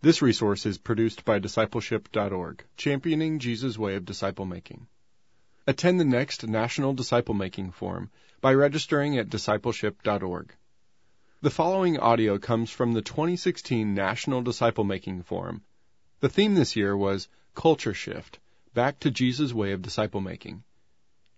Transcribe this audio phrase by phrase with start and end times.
[0.00, 4.86] This resource is produced by discipleship.org, championing Jesus' way of disciple making.
[5.66, 10.54] Attend the next National Disciple Making Forum by registering at discipleship.org.
[11.42, 15.64] The following audio comes from the 2016 National Disciple Making Forum.
[16.20, 18.38] The theme this year was Culture Shift
[18.74, 20.62] Back to Jesus' Way of Disciple Making.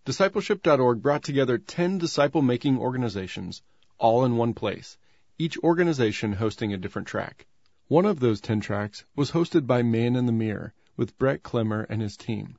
[0.05, 3.63] Discipleship.org brought together 10 disciple making organizations,
[3.97, 4.99] all in one place,
[5.39, 7.47] each organization hosting a different track.
[7.91, 11.89] One of those 10 tracks was hosted by Man in the Mirror with Brett Clemmer
[11.91, 12.57] and his team.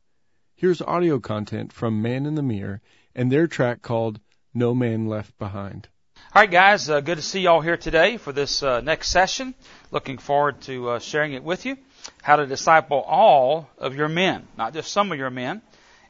[0.55, 2.81] Here's audio content from Man in the Mirror
[3.15, 4.19] and their track called
[4.53, 5.87] No Man Left Behind.
[6.35, 9.07] All right, guys, uh, good to see you all here today for this uh, next
[9.07, 9.55] session.
[9.89, 11.77] Looking forward to uh, sharing it with you.
[12.21, 15.61] How to disciple all of your men, not just some of your men.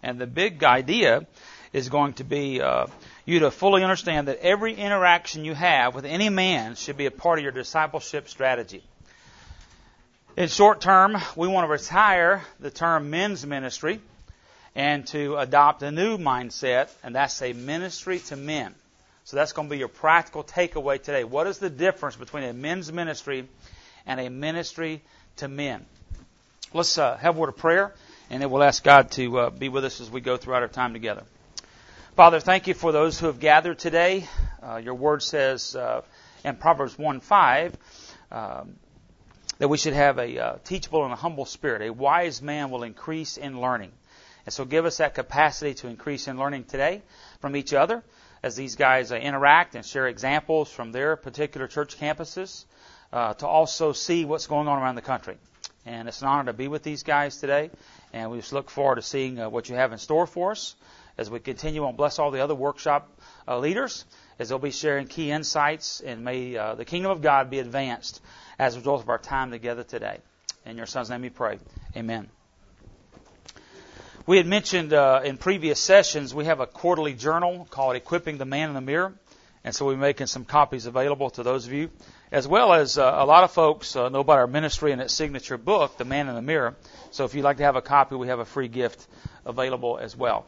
[0.01, 1.27] And the big idea
[1.73, 2.88] is going to be uh,
[3.26, 7.12] you to fully understand that every interaction you have with any man should be a
[7.12, 8.84] part of your discipleship strategy.
[10.38, 13.99] In short term, we want to retire the term men's ministry
[14.74, 18.74] and to adopt a new mindset, and that's a ministry to men.
[19.26, 21.26] So that's going to be your practical takeaway today.
[21.26, 23.46] What is the difference between a men's ministry
[24.05, 25.02] and a ministry
[25.37, 25.85] to men?
[26.74, 27.93] Let's uh, have a word of prayer,
[28.29, 30.70] and then we'll ask God to uh, be with us as we go throughout our
[30.70, 31.24] time together.
[32.15, 34.26] Father, thank you for those who have gathered today.
[34.63, 36.04] Uh, your word says uh,
[36.46, 37.76] in Proverbs 1 5,
[38.32, 38.76] um,
[39.62, 41.84] that we should have a uh, teachable and a humble spirit.
[41.84, 43.91] A wise man will increase in learning.
[44.48, 47.03] And so give us that capacity to increase in learning today
[47.41, 48.03] from each other
[48.41, 52.65] as these guys uh, interact and share examples from their particular church campuses
[53.13, 55.37] uh, to also see what's going on around the country.
[55.85, 57.70] And it's an honor to be with these guys today.
[58.13, 60.73] And we just look forward to seeing uh, what you have in store for us
[61.20, 61.96] as we continue on.
[61.96, 63.15] Bless all the other workshop
[63.48, 64.06] uh, leaders
[64.40, 66.01] as they'll be sharing key insights.
[66.01, 68.22] And may uh, the kingdom of God be advanced
[68.62, 70.19] as a result of our time together today.
[70.67, 71.57] In your son's name we pray.
[71.97, 72.29] Amen.
[74.28, 78.46] We had mentioned uh, in previous sessions we have a quarterly journal called Equipping the
[78.46, 79.16] Man in the Mirror.
[79.63, 81.90] And so we're making some copies available to those of you,
[82.31, 85.13] as well as uh, a lot of folks uh, know about our ministry and its
[85.13, 86.75] signature book, The Man in the Mirror.
[87.09, 89.07] So if you'd like to have a copy, we have a free gift
[89.44, 90.46] available as well.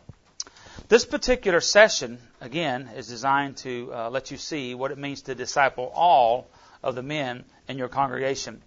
[0.87, 5.33] This particular session, again, is designed to uh, let you see what it means to
[5.33, 6.47] disciple all
[6.83, 8.61] of the men in your congregation.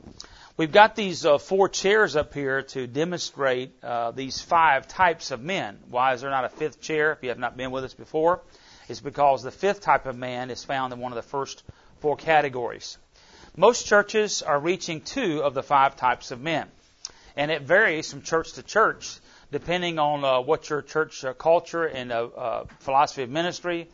[0.57, 5.43] We've got these uh, four chairs up here to demonstrate uh, these five types of
[5.43, 5.79] men.
[5.91, 8.41] Why is there not a fifth chair if you have not been with us before?
[8.89, 11.63] It's because the fifth type of man is found in one of the first
[12.01, 12.97] four categories.
[13.55, 16.69] Most churches are reaching two of the five types of men.
[17.37, 19.19] And it varies from church to church
[19.53, 23.89] depending on uh, what your church uh, culture and uh, uh, philosophy of ministry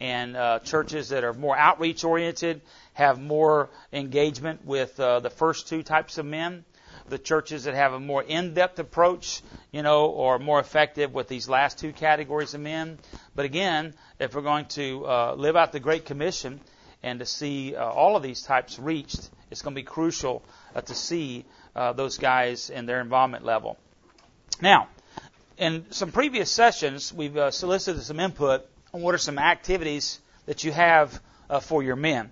[0.00, 2.60] and uh, churches that are more outreach oriented
[2.92, 6.64] have more engagement with uh, the first two types of men.
[7.08, 11.48] The churches that have a more in-depth approach, you know, are more effective with these
[11.48, 12.98] last two categories of men.
[13.34, 16.60] But again, if we're going to uh, live out the Great Commission
[17.02, 20.42] and to see uh, all of these types reached, it's going to be crucial
[20.74, 21.44] uh, to see
[21.76, 23.78] uh, those guys and their involvement level.
[24.60, 24.88] Now,
[25.58, 30.72] in some previous sessions, we've solicited some input on what are some activities that you
[30.72, 31.20] have
[31.50, 32.30] uh, for your men.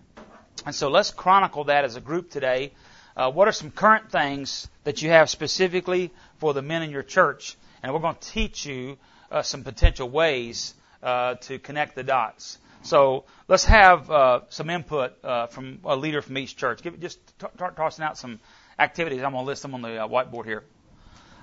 [0.64, 2.72] And so let's chronicle that as a group today.
[3.14, 7.02] Uh, what are some current things that you have specifically for the men in your
[7.02, 7.56] church?
[7.82, 8.96] And we're going to teach you
[9.30, 12.56] uh, some potential ways uh, to connect the dots.
[12.82, 16.82] So let's have uh, some input uh, from a leader from each church.
[16.82, 17.18] Give, just
[17.56, 18.40] start tossing out some
[18.78, 19.22] activities.
[19.22, 20.64] I'm going to list them on the whiteboard here.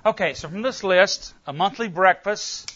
[0.04, 2.74] Okay, so from this list, a monthly breakfast,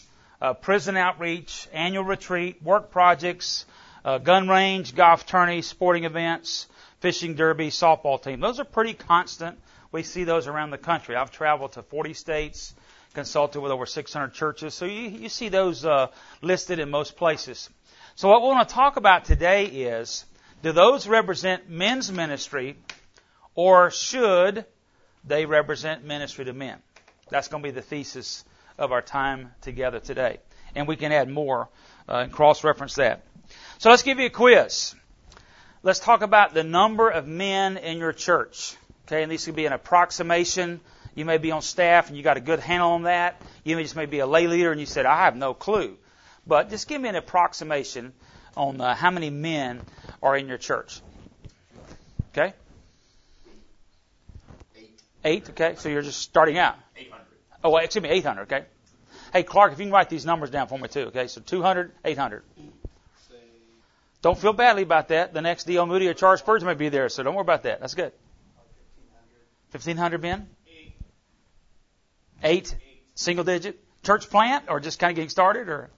[0.61, 3.65] prison outreach, annual retreat, work projects,
[4.05, 6.67] uh, gun range, golf tourney, sporting events,
[6.99, 8.39] fishing derby, softball team.
[8.39, 9.59] Those are pretty constant.
[9.91, 11.15] We see those around the country.
[11.15, 12.73] I've traveled to 40 states,
[13.13, 16.07] consulted with over 600 churches, so you, you see those uh,
[16.41, 17.69] listed in most places.
[18.15, 20.25] So what we want to talk about today is,
[20.61, 22.77] do those represent men's ministry,
[23.55, 24.65] or should
[25.23, 26.77] they represent ministry to men?
[27.29, 28.43] That's going to be the thesis
[28.77, 30.39] of our time together today.
[30.75, 31.69] And we can add more
[32.07, 33.23] uh, and cross-reference that.
[33.79, 34.95] So let's give you a quiz.
[35.83, 38.75] Let's talk about the number of men in your church.
[39.07, 40.81] Okay, and this could be an approximation.
[41.15, 43.41] You may be on staff and you got a good handle on that.
[43.63, 45.97] You may just may be a lay leader and you said, I have no clue.
[46.45, 48.13] But just give me an approximation
[48.55, 49.81] on uh, how many men
[50.21, 51.01] are in your church.
[52.31, 52.53] Okay?
[54.75, 55.01] Eight.
[55.23, 55.75] Eight, okay.
[55.77, 56.75] So you're just starting out.
[56.95, 57.16] 800.
[57.67, 58.63] Oh, wait, excuse me, 800, okay.
[59.33, 61.27] Hey, Clark, if you can write these numbers down for me too, okay?
[61.27, 62.43] So 200, 800.
[64.21, 65.33] Don't feel badly about that.
[65.33, 65.85] The next D.L.
[65.85, 67.81] Moody or Charles Spurgeon may be there, so don't worry about that.
[67.81, 68.13] That's good.
[69.71, 70.47] 1,500 men?
[72.41, 72.73] Eight?
[73.15, 73.77] Single digit?
[74.01, 75.89] Church plant or just kind of getting started or?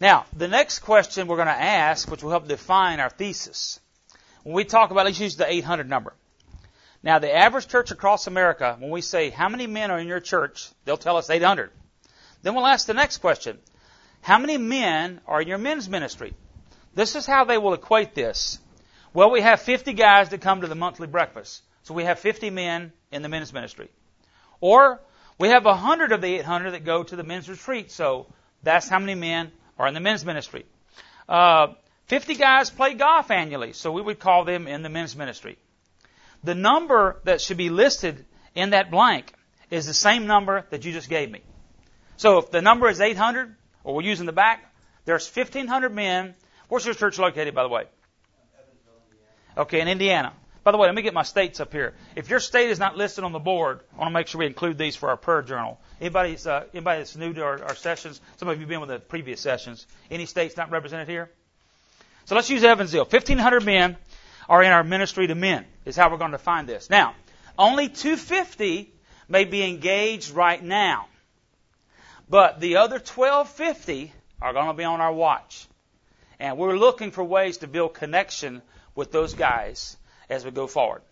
[0.00, 3.80] Now, the next question we're going to ask, which will help define our thesis.
[4.44, 6.14] When we talk about, let's use the 800 number.
[7.04, 10.20] Now, the average church across America, when we say, how many men are in your
[10.20, 10.70] church?
[10.86, 11.70] They'll tell us 800.
[12.40, 13.58] Then we'll ask the next question.
[14.22, 16.32] How many men are in your men's ministry?
[16.94, 18.58] This is how they will equate this.
[19.12, 21.62] Well, we have 50 guys that come to the monthly breakfast.
[21.82, 23.90] So we have 50 men in the men's ministry.
[24.62, 24.98] Or
[25.38, 27.92] we have 100 of the 800 that go to the men's retreat.
[27.92, 30.64] So that's how many men are in the men's ministry.
[31.28, 31.74] Uh,
[32.06, 33.74] 50 guys play golf annually.
[33.74, 35.58] So we would call them in the men's ministry.
[36.44, 38.24] The number that should be listed
[38.54, 39.32] in that blank
[39.70, 41.40] is the same number that you just gave me.
[42.16, 44.72] So if the number is 800, or we're using the back,
[45.04, 46.34] there's 1,500 men.
[46.68, 47.84] Where's your church located, by the way?
[49.56, 50.32] Okay, in Indiana.
[50.64, 51.94] By the way, let me get my states up here.
[52.16, 54.46] If your state is not listed on the board, I want to make sure we
[54.46, 55.78] include these for our prayer journal.
[56.00, 58.20] Anybody, uh, anybody that's new to our, our sessions?
[58.38, 59.86] Some of you have been with the previous sessions.
[60.10, 61.30] Any states not represented here?
[62.24, 63.04] So let's use Evansville.
[63.04, 63.96] 1,500 men
[64.48, 66.90] are in our ministry to men, is how we're going to find this.
[66.90, 67.14] Now,
[67.58, 68.92] only 250
[69.28, 71.06] may be engaged right now.
[72.28, 75.66] But the other 1250 are going to be on our watch.
[76.38, 78.62] And we're looking for ways to build connection
[78.94, 79.96] with those guys
[80.28, 81.02] as we go forward.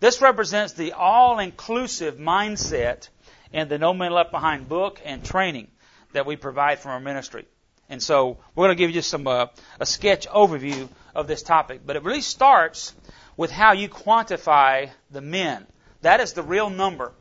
[0.00, 3.08] This represents the all-inclusive mindset
[3.52, 5.68] in the No Man Left Behind book and training
[6.12, 7.46] that we provide from our ministry.
[7.88, 9.46] And so we're going to give you some uh,
[9.78, 12.94] a sketch overview of this topic, but it really starts
[13.36, 15.66] with how you quantify the men.
[16.02, 17.12] That is the real number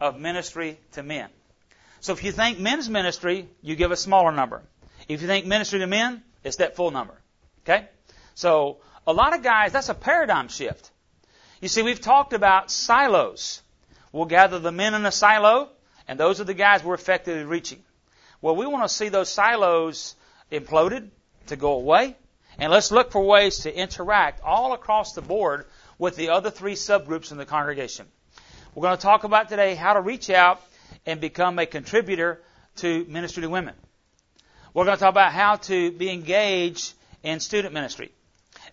[0.00, 1.28] of ministry to men.
[2.00, 4.62] So if you think men's ministry, you give a smaller number.
[5.08, 7.14] If you think ministry to men, it's that full number.
[7.64, 7.88] Okay?
[8.34, 10.90] So a lot of guys, that's a paradigm shift.
[11.60, 13.62] You see, we've talked about silos.
[14.10, 15.70] We'll gather the men in a silo,
[16.08, 17.82] and those are the guys we're effectively reaching.
[18.40, 20.16] Well, we want to see those silos
[20.50, 21.08] imploded
[21.46, 22.16] to go away,
[22.62, 25.66] and let's look for ways to interact all across the board
[25.98, 28.06] with the other three subgroups in the congregation.
[28.72, 30.62] We're going to talk about today how to reach out
[31.04, 32.40] and become a contributor
[32.76, 33.74] to ministry to women.
[34.72, 36.94] We're going to talk about how to be engaged
[37.24, 38.12] in student ministry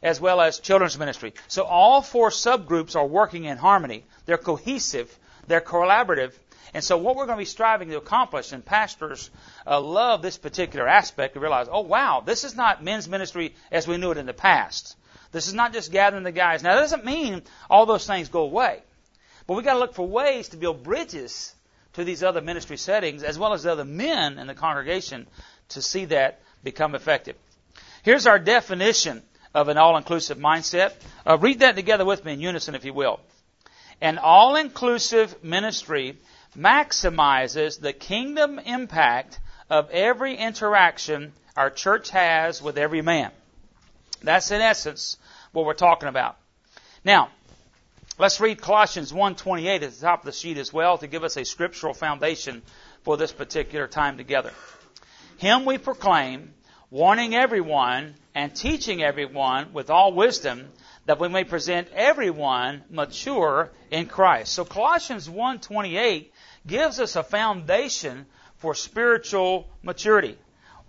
[0.03, 1.33] as well as children's ministry.
[1.47, 4.05] So all four subgroups are working in harmony.
[4.27, 5.17] They're cohesive.
[5.47, 6.33] They're collaborative.
[6.73, 9.29] And so what we're going to be striving to accomplish, and pastors
[9.65, 13.87] uh, love this particular aspect to realize, oh wow, this is not men's ministry as
[13.87, 14.95] we knew it in the past.
[15.31, 16.63] This is not just gathering the guys.
[16.63, 18.81] Now that doesn't mean all those things go away.
[19.47, 21.53] But we've got to look for ways to build bridges
[21.93, 25.27] to these other ministry settings as well as the other men in the congregation
[25.69, 27.35] to see that become effective.
[28.03, 29.21] Here's our definition
[29.53, 30.93] of an all-inclusive mindset.
[31.25, 33.19] Uh, read that together with me in unison, if you will.
[34.01, 36.17] An all-inclusive ministry
[36.57, 43.31] maximizes the kingdom impact of every interaction our church has with every man.
[44.21, 45.17] That's in essence
[45.51, 46.37] what we're talking about.
[47.03, 47.29] Now,
[48.17, 51.37] let's read Colossians 1:28 at the top of the sheet as well to give us
[51.37, 52.61] a scriptural foundation
[53.03, 54.53] for this particular time together.
[55.37, 56.53] Him we proclaim,
[56.91, 60.71] warning everyone and teaching everyone with all wisdom
[61.05, 64.53] that we may present everyone mature in Christ.
[64.53, 66.31] So Colossians 1:28
[66.65, 68.25] gives us a foundation
[68.57, 70.37] for spiritual maturity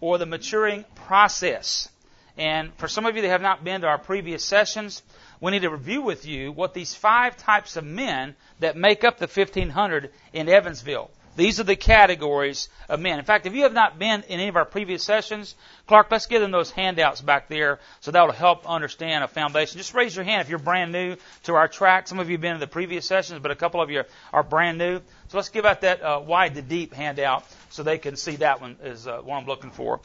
[0.00, 1.88] or the maturing process.
[2.36, 5.02] And for some of you that have not been to our previous sessions,
[5.40, 9.18] we need to review with you what these five types of men that make up
[9.18, 11.10] the 1500 in Evansville.
[11.40, 13.18] These are the categories of men.
[13.18, 15.54] In fact, if you have not been in any of our previous sessions,
[15.86, 19.78] Clark, let's give them those handouts back there so that will help understand a foundation.
[19.78, 22.08] Just raise your hand if you're brand new to our track.
[22.08, 24.02] Some of you have been in the previous sessions, but a couple of you
[24.34, 24.98] are brand new.
[25.28, 28.60] So let's give out that uh, wide to deep handout so they can see that
[28.60, 30.00] one is uh, what I'm looking for.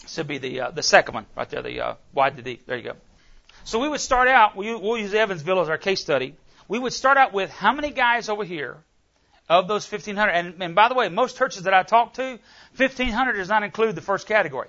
[0.00, 2.64] This would be the uh, the second one right there, the uh, wide to deep.
[2.64, 2.96] There you go.
[3.64, 4.56] So we would start out.
[4.56, 6.36] We, we'll use Evansville as our case study.
[6.68, 8.78] We would start out with how many guys over here
[9.48, 10.30] of those 1,500.
[10.30, 12.38] And, and by the way, most churches that I talk to,
[12.76, 14.68] 1,500 does not include the first category.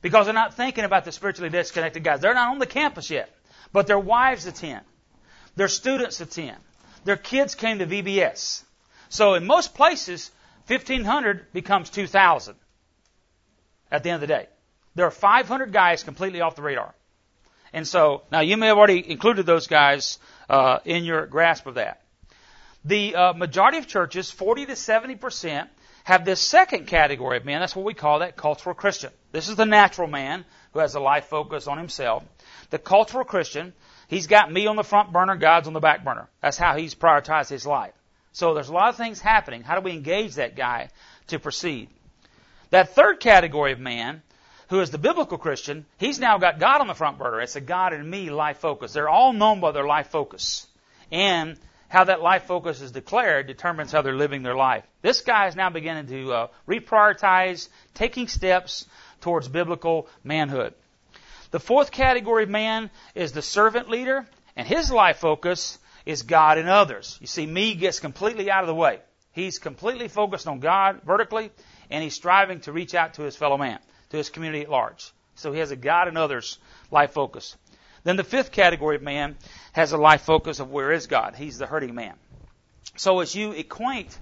[0.00, 2.20] Because they're not thinking about the spiritually disconnected guys.
[2.20, 3.34] They're not on the campus yet.
[3.72, 4.84] But their wives attend.
[5.56, 6.56] Their students attend.
[7.04, 8.62] Their kids came to VBS.
[9.08, 10.30] So in most places,
[10.68, 12.54] 1,500 becomes 2,000
[13.90, 14.46] at the end of the day.
[14.94, 16.94] There are 500 guys completely off the radar.
[17.72, 21.74] And so, now you may have already included those guys uh, in your grasp of
[21.74, 22.00] that.
[22.88, 25.70] The uh, majority of churches, 40 to 70 percent,
[26.04, 27.60] have this second category of men.
[27.60, 29.10] That's what we call that cultural Christian.
[29.30, 32.24] This is the natural man who has a life focus on himself.
[32.70, 33.72] The cultural Christian
[34.08, 36.28] He's got me on the front burner, God's on the back burner.
[36.40, 37.92] That's how he's prioritized his life.
[38.32, 39.62] So there's a lot of things happening.
[39.62, 40.88] How do we engage that guy
[41.28, 41.90] to proceed?
[42.70, 44.22] That third category of man,
[44.70, 47.42] who is the biblical Christian, he's now got God on the front burner.
[47.42, 48.94] It's a God and me life focus.
[48.94, 50.66] They're all known by their life focus.
[51.12, 54.84] And how that life focus is declared determines how they're living their life.
[55.02, 58.86] This guy is now beginning to uh, reprioritize, taking steps
[59.20, 60.74] towards biblical manhood.
[61.50, 66.58] The fourth category of man is the servant leader, and his life focus is God
[66.58, 67.16] and others.
[67.20, 69.00] You see, me gets completely out of the way.
[69.32, 71.50] He's completely focused on God vertically,
[71.90, 73.78] and he's striving to reach out to his fellow man,
[74.10, 75.12] to his community at large.
[75.36, 76.58] So he has a God and others
[76.90, 77.56] life focus.
[78.08, 79.36] Then the fifth category of man
[79.72, 81.34] has a life focus of where is God?
[81.34, 82.14] He's the hurting man.
[82.96, 84.18] So as you acquaint,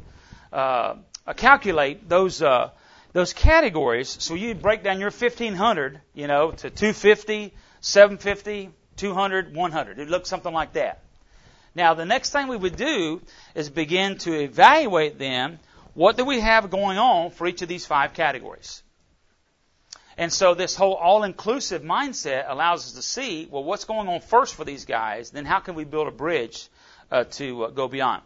[0.53, 0.97] uh,
[1.37, 2.71] calculate those uh,
[3.13, 9.99] those categories, so you break down your 1500, you know, to 250, 750, 200, 100.
[10.01, 11.05] It looks something like that.
[11.77, 13.23] Now, the next thing we would do
[13.55, 15.61] is begin to evaluate them.
[15.95, 18.83] What do we have going on for each of these five categories?
[20.19, 24.55] And so this whole all-inclusive mindset allows us to see, well, what's going on first
[24.55, 26.69] for these guys, then how can we build a bridge
[27.11, 28.23] uh, to uh, go beyond.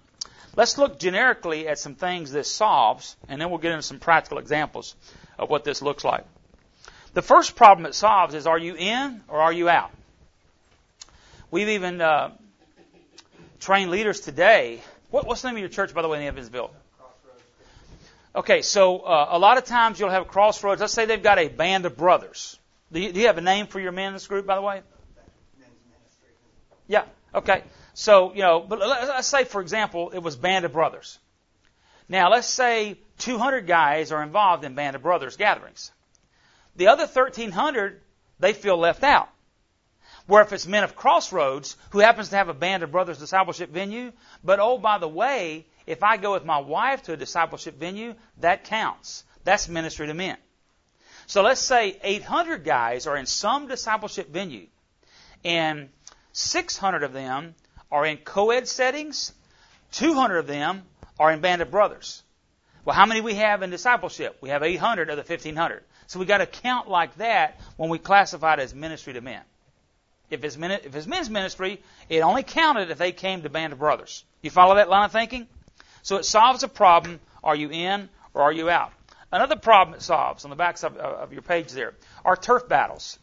[0.56, 4.38] Let's look generically at some things this solves, and then we'll get into some practical
[4.38, 4.96] examples
[5.38, 6.24] of what this looks like.
[7.14, 9.90] The first problem it solves is are you in or are you out?
[11.50, 12.32] We've even uh,
[13.58, 14.80] trained leaders today.
[15.10, 16.70] What, what's the name of your church, by the way, in Evansville?
[18.34, 20.80] Okay, so uh, a lot of times you'll have crossroads.
[20.80, 22.58] Let's say they've got a band of brothers.
[22.92, 24.82] Do you, do you have a name for your men's group, by the way?
[26.86, 27.04] Yeah.
[27.34, 27.64] Okay.
[27.94, 31.18] So you know, but let's say, for example, it was band of brothers.
[32.08, 35.92] Now, let's say 200 guys are involved in band of brothers gatherings.
[36.76, 38.00] The other 1,300
[38.40, 39.28] they feel left out.
[40.26, 43.70] Where if it's men of crossroads who happens to have a band of brothers discipleship
[43.70, 47.78] venue, but oh by the way, if I go with my wife to a discipleship
[47.78, 49.24] venue, that counts.
[49.44, 50.36] That's ministry to men.
[51.26, 54.66] So let's say 800 guys are in some discipleship venue,
[55.44, 55.88] and
[56.32, 57.54] 600 of them
[57.90, 59.32] are in co-ed settings,
[59.92, 60.82] 200 of them
[61.18, 62.22] are in band of brothers.
[62.84, 64.38] Well, how many we have in discipleship?
[64.40, 65.84] We have 800 of the 1500.
[66.06, 69.42] So we got to count like that when we classify it as ministry to men.
[70.30, 73.78] If it's, if it's men's ministry, it only counted if they came to band of
[73.78, 74.24] brothers.
[74.42, 75.46] You follow that line of thinking?
[76.02, 77.20] So it solves a problem.
[77.42, 78.92] Are you in or are you out?
[79.32, 83.18] Another problem it solves on the back of, of your page there are turf battles.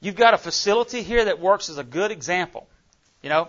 [0.00, 2.66] You've got a facility here that works as a good example.
[3.22, 3.48] You know,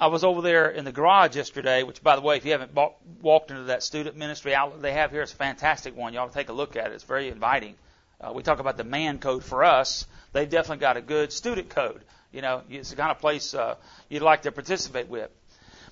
[0.00, 2.74] I was over there in the garage yesterday, which, by the way, if you haven't
[2.74, 6.12] bought, walked into that student ministry outlet they have here, it's a fantastic one.
[6.12, 6.94] You ought to take a look at it.
[6.94, 7.74] It's very inviting.
[8.20, 10.06] Uh, we talk about the man code for us.
[10.32, 12.02] They've definitely got a good student code.
[12.32, 13.76] You know, it's the kind of place uh,
[14.08, 15.30] you'd like to participate with.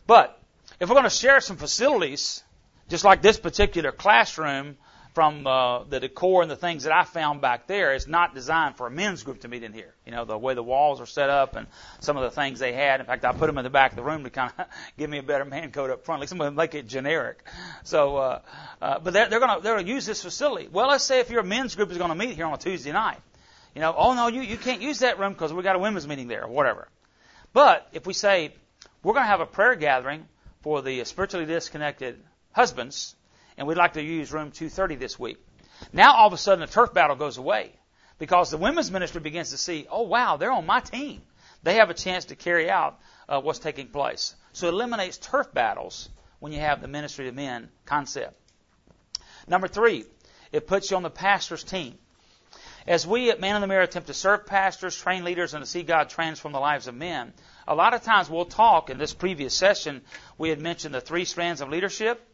[0.06, 0.40] But
[0.80, 2.42] if we're going to share some facilities,
[2.88, 4.76] just like this particular classroom,
[5.16, 8.76] from uh, the decor and the things that I found back there, it's not designed
[8.76, 9.94] for a men's group to meet in here.
[10.04, 11.66] You know, the way the walls are set up and
[12.00, 13.00] some of the things they had.
[13.00, 14.66] In fact, I put them in the back of the room to kind of
[14.98, 16.20] give me a better man code up front.
[16.20, 17.42] Like some of them make it generic.
[17.82, 18.40] So, uh,
[18.82, 20.68] uh, but they're, they're going to they're to use this facility.
[20.70, 22.92] Well, let's say if your men's group is going to meet here on a Tuesday
[22.92, 23.20] night,
[23.74, 26.06] you know, oh no, you you can't use that room because we got a women's
[26.06, 26.88] meeting there or whatever.
[27.54, 28.52] But if we say
[29.06, 30.26] we're going to have a prayer gathering
[30.62, 32.20] for the spiritually disconnected
[32.50, 33.14] husbands,
[33.56, 35.38] and we'd like to use room 230 this week.
[35.92, 37.70] Now all of a sudden the turf battle goes away
[38.18, 41.22] because the women's ministry begins to see, oh wow, they're on my team.
[41.62, 42.98] They have a chance to carry out
[43.28, 44.34] uh, what's taking place.
[44.52, 46.08] So it eliminates turf battles
[46.40, 48.34] when you have the ministry of men concept.
[49.46, 50.04] Number three,
[50.50, 51.96] it puts you on the pastor's team.
[52.86, 55.68] As we at Man in the Mirror attempt to serve pastors, train leaders, and to
[55.68, 57.32] see God transform the lives of men,
[57.66, 60.02] a lot of times we'll talk, in this previous session,
[60.38, 62.24] we had mentioned the three strands of leadership.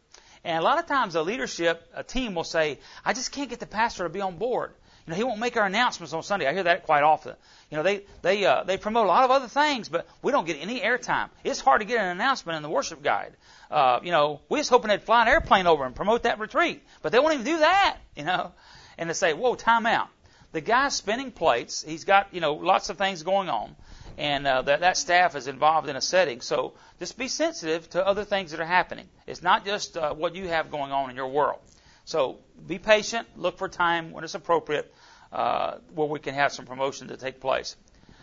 [0.43, 3.61] And a lot of times a leadership, a team will say, I just can't get
[3.61, 4.73] the pastor to be on board.
[5.07, 6.47] You know, he won't make our announcements on Sunday.
[6.47, 7.35] I hear that quite often.
[7.71, 10.45] You know, they they uh, they promote a lot of other things, but we don't
[10.45, 11.29] get any airtime.
[11.43, 13.33] It's hard to get an announcement in the worship guide.
[13.69, 16.83] Uh, you know, we was hoping they'd fly an airplane over and promote that retreat,
[17.01, 17.97] but they won't even do that.
[18.15, 18.53] You know,
[18.97, 20.07] and they say, "Whoa, time out."
[20.53, 21.83] The guy's spinning plates.
[21.83, 23.75] He's got you know lots of things going on
[24.17, 26.41] and uh, that that staff is involved in a setting.
[26.41, 29.07] So just be sensitive to other things that are happening.
[29.27, 31.59] It's not just uh, what you have going on in your world.
[32.05, 33.27] So be patient.
[33.37, 34.93] Look for time when it's appropriate
[35.31, 37.75] uh, where we can have some promotion to take place.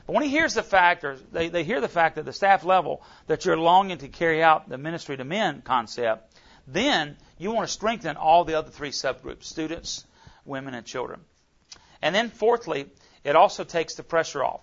[0.07, 2.65] But when he hears the fact, or they, they hear the fact at the staff
[2.65, 6.35] level that you're longing to carry out the ministry to men concept,
[6.67, 10.05] then you want to strengthen all the other three subgroups students,
[10.45, 11.21] women, and children.
[12.03, 12.87] And then, fourthly,
[13.25, 14.61] it also takes the pressure off.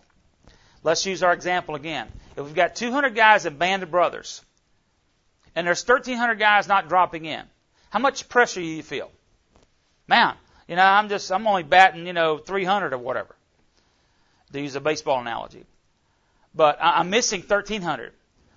[0.84, 2.08] Let's use our example again.
[2.36, 4.44] If we've got 200 guys in Band of Brothers,
[5.56, 7.44] and there's 1,300 guys not dropping in,
[7.90, 9.12] how much pressure do you feel?
[10.08, 10.36] Man,
[10.68, 13.36] you know, I'm just, I'm only batting, you know, 300 or whatever,
[14.54, 15.66] to use a baseball analogy.
[16.54, 18.14] But I'm missing 1,300.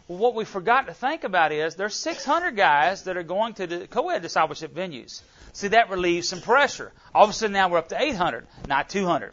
[0.09, 3.67] Well, what we forgot to think about is there's 600 guys that are going to
[3.67, 5.23] the co-ed discipleship venues.
[5.53, 6.93] See, that relieves some pressure.
[7.15, 9.33] All of a sudden now we're up to 800, not 200.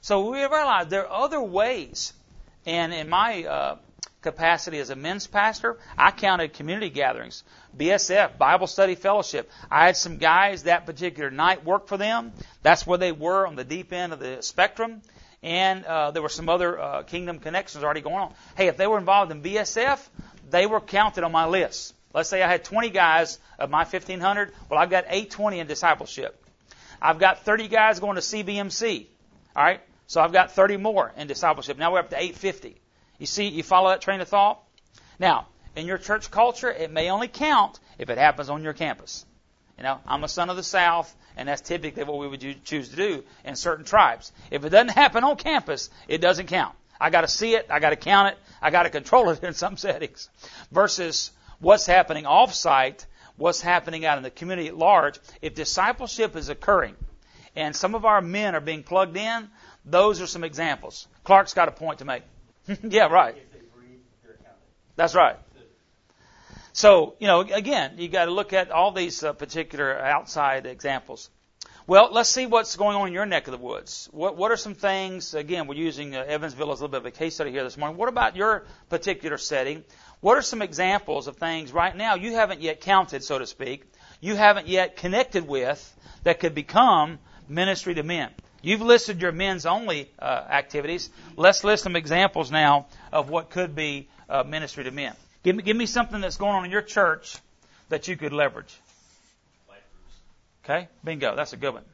[0.00, 2.12] So we realize there are other ways.
[2.66, 3.76] And in my uh,
[4.20, 7.44] capacity as a men's pastor, I counted community gatherings,
[7.76, 9.50] BSF, Bible Study Fellowship.
[9.70, 12.32] I had some guys that particular night work for them.
[12.62, 15.02] That's where they were on the deep end of the spectrum.
[15.42, 18.34] And uh, there were some other uh, kingdom connections already going on.
[18.56, 20.00] Hey, if they were involved in BSF,
[20.48, 21.94] they were counted on my list.
[22.14, 24.52] Let's say I had 20 guys of my 1500.
[24.70, 26.40] Well, I've got 820 in discipleship.
[27.02, 29.06] I've got 30 guys going to CBMC.
[29.56, 29.80] All right.
[30.06, 31.76] So I've got 30 more in discipleship.
[31.76, 32.80] Now we're up to 850.
[33.18, 34.62] You see, you follow that train of thought?
[35.18, 39.26] Now, in your church culture, it may only count if it happens on your campus.
[39.76, 42.90] You know, I'm a son of the South, and that's typically what we would choose
[42.90, 44.30] to do in certain tribes.
[44.50, 46.76] If it doesn't happen on campus, it doesn't count.
[47.00, 49.42] I got to see it, I got to count it, I got to control it
[49.42, 50.28] in some settings.
[50.70, 51.32] Versus
[51.64, 53.06] what's happening off-site,
[53.36, 55.18] what's happening out in the community at large.
[55.42, 56.94] If discipleship is occurring,
[57.56, 59.48] and some of our men are being plugged in,
[59.84, 61.08] those are some examples.
[61.24, 62.22] Clark's got a point to make.
[62.82, 63.36] yeah, right.
[64.96, 65.36] That's right.
[66.72, 71.30] So, you know, again, you got to look at all these uh, particular outside examples.
[71.86, 74.08] Well, let's see what's going on in your neck of the woods.
[74.10, 77.06] What, what are some things, again, we're using uh, Evansville as a little bit of
[77.06, 77.98] a case study here this morning.
[77.98, 79.84] What about your particular setting?
[80.24, 83.84] What are some examples of things right now you haven't yet counted, so to speak,
[84.22, 88.30] you haven't yet connected with that could become ministry to men?
[88.62, 91.10] You've listed your men's only uh, activities.
[91.36, 95.12] Let's list some examples now of what could be uh, ministry to men.
[95.42, 97.36] Give me, give me something that's going on in your church
[97.90, 98.74] that you could leverage.
[100.64, 101.36] Okay, bingo.
[101.36, 101.84] That's a good one.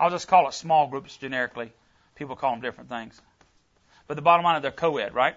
[0.00, 1.70] I'll just call it small groups generically.
[2.16, 3.20] People call them different things.
[4.08, 5.36] But the bottom line is they're co-ed, right?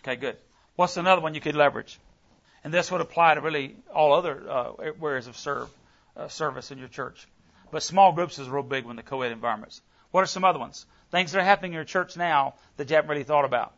[0.00, 0.36] Okay, good.
[0.76, 1.98] What's another one you could leverage?
[2.62, 5.68] And this would apply to really all other uh, areas of serve,
[6.16, 7.26] uh, service in your church.
[7.70, 9.80] But small groups is a real big one, the co-ed environments.
[10.10, 10.86] What are some other ones?
[11.10, 13.72] Things that are happening in your church now that you haven't really thought about.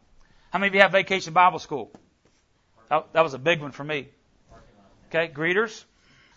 [0.50, 1.90] How many of you have vacation Bible school?
[2.88, 4.08] That, that was a big one for me.
[5.08, 5.84] Okay, greeters.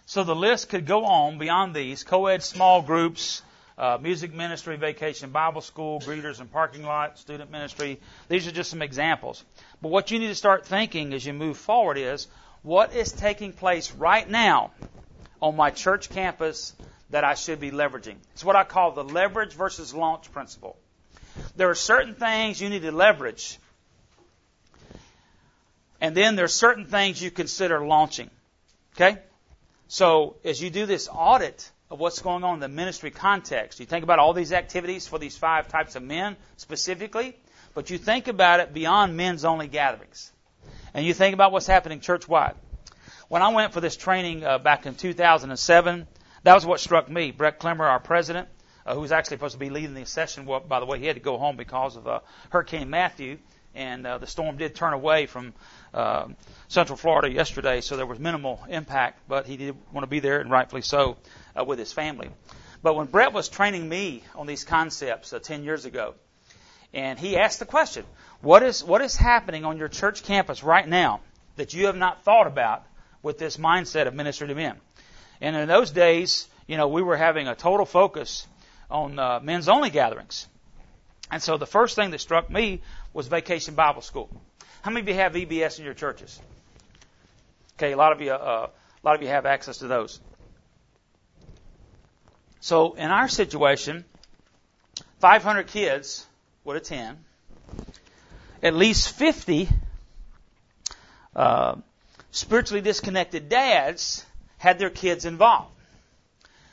[0.06, 2.04] So the list could go on beyond these.
[2.04, 3.42] Co-ed small groups,
[3.82, 8.00] uh, music ministry, vacation Bible school, greeters and parking lot, student ministry.
[8.30, 9.44] These are just some examples.
[9.82, 12.28] But what you need to start thinking as you move forward is,
[12.62, 14.70] what is taking place right now
[15.42, 16.74] on my church campus
[17.10, 18.18] that I should be leveraging.
[18.34, 20.78] It's what I call the leverage versus launch principle.
[21.56, 23.58] There are certain things you need to leverage,
[26.00, 28.30] and then there are certain things you consider launching.
[28.96, 29.18] Okay?
[29.88, 33.86] So as you do this audit of what's going on in the ministry context, you
[33.86, 37.36] think about all these activities for these five types of men specifically,
[37.74, 40.32] but you think about it beyond men's only gatherings.
[40.94, 42.56] And you think about what's happening church wide.
[43.28, 46.08] When I went for this training uh, back in 2007,
[46.44, 47.32] that was what struck me.
[47.32, 48.48] Brett Clemmer, our president,
[48.86, 51.06] uh, who was actually supposed to be leading the session, well, by the way, he
[51.08, 53.38] had to go home because of uh, Hurricane Matthew,
[53.76, 55.54] and uh, the storm did turn away from
[55.94, 56.28] uh,
[56.70, 60.40] Central Florida yesterday, so there was minimal impact, but he did want to be there,
[60.40, 61.18] and rightfully so,
[61.58, 62.30] uh, with his family.
[62.84, 66.16] But when Brett was training me on these concepts uh, 10 years ago,
[66.94, 68.06] and he asked the question,
[68.42, 71.22] what is, what is happening on your church campus right now
[71.56, 72.84] that you have not thought about
[73.22, 74.76] with this mindset of ministry to men?
[75.40, 78.48] And in those days, you know, we were having a total focus
[78.90, 80.48] on uh, men's only gatherings.
[81.32, 82.82] And so the first thing that struck me
[83.14, 84.30] was Vacation Bible School.
[84.82, 86.40] How many of you have VBS in your churches?
[87.78, 90.20] Okay, a lot of you, uh, a lot of you have access to those.
[92.62, 94.06] So in our situation,
[95.20, 96.26] 500 kids
[96.64, 97.18] would attend.
[98.62, 99.68] At least 50
[101.36, 101.76] uh,
[102.30, 104.24] spiritually disconnected dads
[104.60, 105.72] had their kids involved.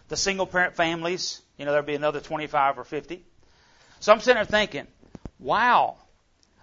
[0.09, 3.25] The single parent families, you know, there'd be another 25 or 50.
[4.01, 4.87] So I'm sitting there thinking,
[5.39, 5.97] wow,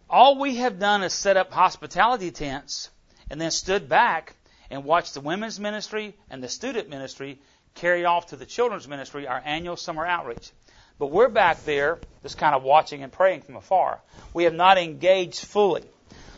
[0.07, 2.89] all we have done is set up hospitality tents
[3.31, 4.35] and then stood back
[4.69, 7.39] and watched the women's ministry and the student ministry
[7.75, 10.51] carry off to the children's ministry our annual summer outreach.
[10.97, 13.99] But we're back there just kind of watching and praying from afar.
[14.33, 15.83] We have not engaged fully.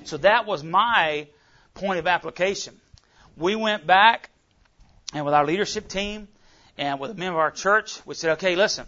[0.03, 1.27] So that was my
[1.75, 2.75] point of application.
[3.37, 4.29] We went back
[5.13, 6.27] and with our leadership team
[6.77, 8.85] and with a member of our church, we said, okay, listen,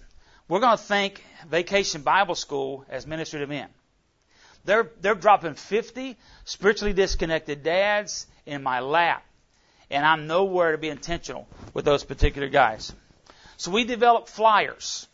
[0.47, 3.69] we're going to think Vacation Bible School as ministry to men.
[4.65, 9.23] they're, they're dropping 50 spiritually disconnected dads in my lap.
[9.91, 12.93] And I'm nowhere to be intentional with those particular guys.
[13.57, 15.07] So we developed flyers,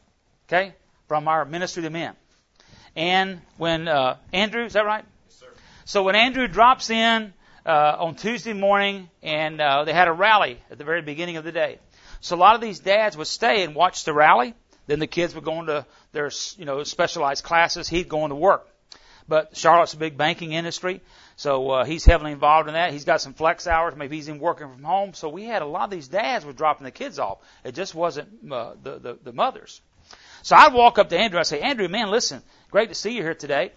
[0.47, 0.73] okay,
[1.07, 2.15] from our ministry to men.
[2.95, 5.03] And when uh, Andrew, is that right?
[5.25, 5.47] Yes, sir.
[5.85, 7.33] So when Andrew drops in
[7.65, 11.43] uh, on Tuesday morning, and uh, they had a rally at the very beginning of
[11.43, 11.79] the day.
[12.21, 14.53] So a lot of these dads would stay and watch the rally.
[14.87, 17.87] Then the kids would go into their you know specialized classes.
[17.87, 18.67] He'd go into work.
[19.27, 21.01] But Charlotte's a big banking industry,
[21.35, 22.93] so uh, he's heavily involved in that.
[22.93, 23.95] He's got some flex hours.
[23.95, 25.13] Maybe he's even working from home.
[25.13, 27.39] So we had a lot of these dads were dropping the kids off.
[27.63, 29.81] It just wasn't uh, the, the the mothers.
[30.43, 31.39] So I'd walk up to Andrew.
[31.39, 33.71] I'd say, Andrew, man, listen, great to see you here today.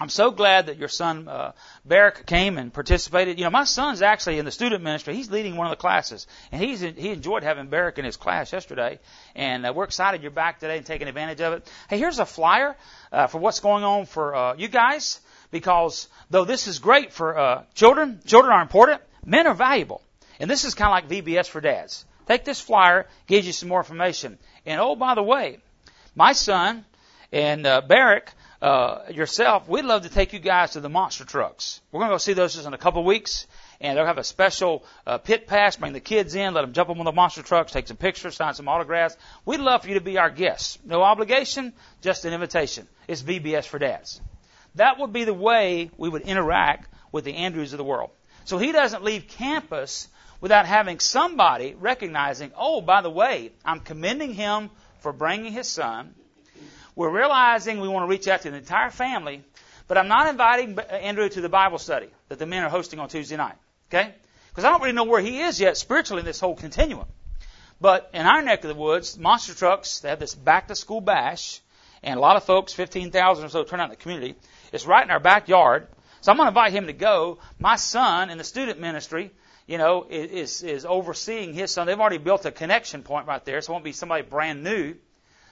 [0.00, 1.52] I'm so glad that your son uh,
[1.84, 3.36] Barrick came and participated.
[3.36, 5.16] You know, my son's actually in the student ministry.
[5.16, 8.52] He's leading one of the classes, and he's he enjoyed having Barrick in his class
[8.52, 9.00] yesterday.
[9.34, 11.72] And uh, we're excited you're back today and taking advantage of it.
[11.90, 12.76] Hey, here's a flyer
[13.10, 15.20] uh, for what's going on for uh, you guys.
[15.50, 19.00] Because though this is great for uh, children, children are important.
[19.24, 20.02] Men are valuable,
[20.40, 22.04] and this is kind of like VBS for dads.
[22.26, 24.38] Take this flyer, gives you some more information.
[24.66, 25.58] And oh, by the way,
[26.14, 26.84] my son
[27.32, 28.30] and uh, Barrick
[28.60, 31.80] uh, yourself, we'd love to take you guys to the monster trucks.
[31.92, 33.46] We're going to go see those in a couple of weeks,
[33.80, 35.76] and they'll have a special uh, pit pass.
[35.76, 38.54] Bring the kids in, let them jump on the monster trucks, take some pictures, sign
[38.54, 39.16] some autographs.
[39.44, 40.78] We'd love for you to be our guests.
[40.84, 42.88] No obligation, just an invitation.
[43.06, 44.20] It's VBS for dads.
[44.78, 48.10] That would be the way we would interact with the Andrews of the world.
[48.44, 50.06] So he doesn't leave campus
[50.40, 56.14] without having somebody recognizing, oh, by the way, I'm commending him for bringing his son.
[56.94, 59.42] We're realizing we want to reach out to the entire family,
[59.88, 63.08] but I'm not inviting Andrew to the Bible study that the men are hosting on
[63.08, 63.56] Tuesday night.
[63.90, 64.14] Okay?
[64.50, 67.06] Because I don't really know where he is yet spiritually in this whole continuum.
[67.80, 71.00] But in our neck of the woods, monster trucks, they have this back to school
[71.00, 71.60] bash,
[72.02, 74.36] and a lot of folks, 15,000 or so, turn out in the community.
[74.72, 75.88] It's right in our backyard.
[76.20, 77.38] So I'm going to invite him to go.
[77.58, 79.30] My son in the student ministry,
[79.66, 81.86] you know, is, is overseeing his son.
[81.86, 84.94] They've already built a connection point right there, so it won't be somebody brand new.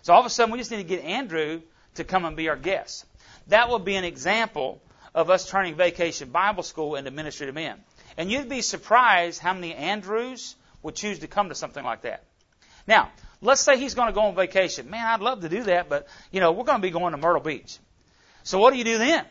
[0.03, 1.63] So all of a sudden, we just need to get Andrew
[1.95, 3.05] to come and be our guest.
[3.49, 4.81] That will be an example
[5.15, 7.79] of us turning Vacation Bible School into ministry to men.
[8.17, 12.25] And you'd be surprised how many Andrews would choose to come to something like that.
[12.87, 14.91] Now, let's say he's going to go on vacation.
[14.91, 17.19] Man, I'd love to do that, but you know, we're going to be going to
[17.19, 17.79] Myrtle Beach.
[18.43, 19.25] So what do you do then?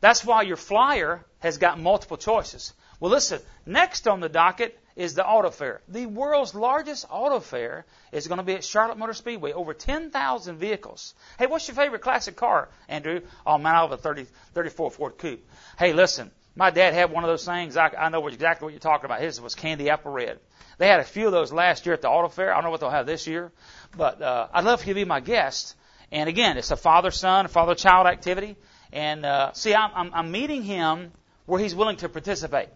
[0.00, 2.72] That's why your flyer has got multiple choices.
[3.00, 5.82] Well, listen, next on the docket is the auto fair.
[5.88, 9.52] The world's largest auto fair is going to be at Charlotte Motor Speedway.
[9.52, 11.14] Over 10,000 vehicles.
[11.38, 13.20] Hey, what's your favorite classic car, Andrew?
[13.46, 15.46] Oh, man, I have a 30, 34 Ford Coupe.
[15.78, 17.76] Hey, listen, my dad had one of those things.
[17.76, 19.20] I, I know exactly what you're talking about.
[19.20, 20.40] His was candy apple red.
[20.78, 22.52] They had a few of those last year at the auto fair.
[22.52, 23.52] I don't know what they'll have this year,
[23.96, 25.76] but uh, I'd love for you to be my guest.
[26.10, 28.56] And again, it's a father-son, father-child activity.
[28.92, 31.12] And uh, see, I'm, I'm, I'm meeting him
[31.44, 32.68] where he's willing to participate.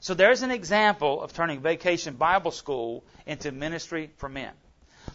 [0.00, 4.52] So there's an example of turning Vacation Bible School into ministry for men.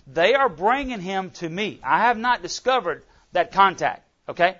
[0.08, 1.79] They are bringing him to me.
[1.84, 4.08] I have not discovered that contact.
[4.27, 4.56] Okay?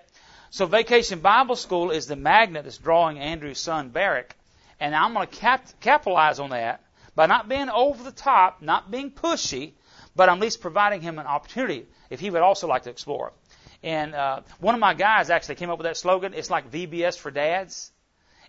[0.54, 4.36] So Vacation Bible School is the magnet that's drawing Andrew's son Barrick,
[4.80, 6.84] and I'm going to cap- capitalize on that
[7.16, 9.72] by not being over the top, not being pushy,
[10.16, 13.34] but I'm at least providing him an opportunity if he would also like to explore.
[13.82, 16.36] And uh, one of my guys actually came up with that slogan.
[16.36, 17.92] It's like VBS for dads,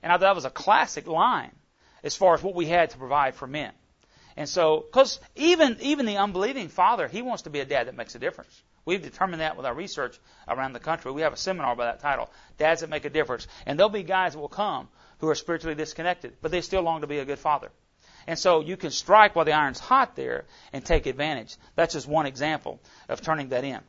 [0.03, 1.53] and I thought that was a classic line
[2.03, 3.73] as far as what we had to provide for men.
[4.37, 7.97] And so, because even even the unbelieving father, he wants to be a dad that
[7.97, 8.62] makes a difference.
[8.85, 11.11] We've determined that with our research around the country.
[11.12, 13.47] We have a seminar by that title, Dads That Make a Difference.
[13.64, 17.01] And there'll be guys that will come who are spiritually disconnected, but they still long
[17.01, 17.70] to be a good father.
[18.27, 21.57] And so you can strike while the iron's hot there and take advantage.
[21.77, 23.81] That's just one example of turning that in.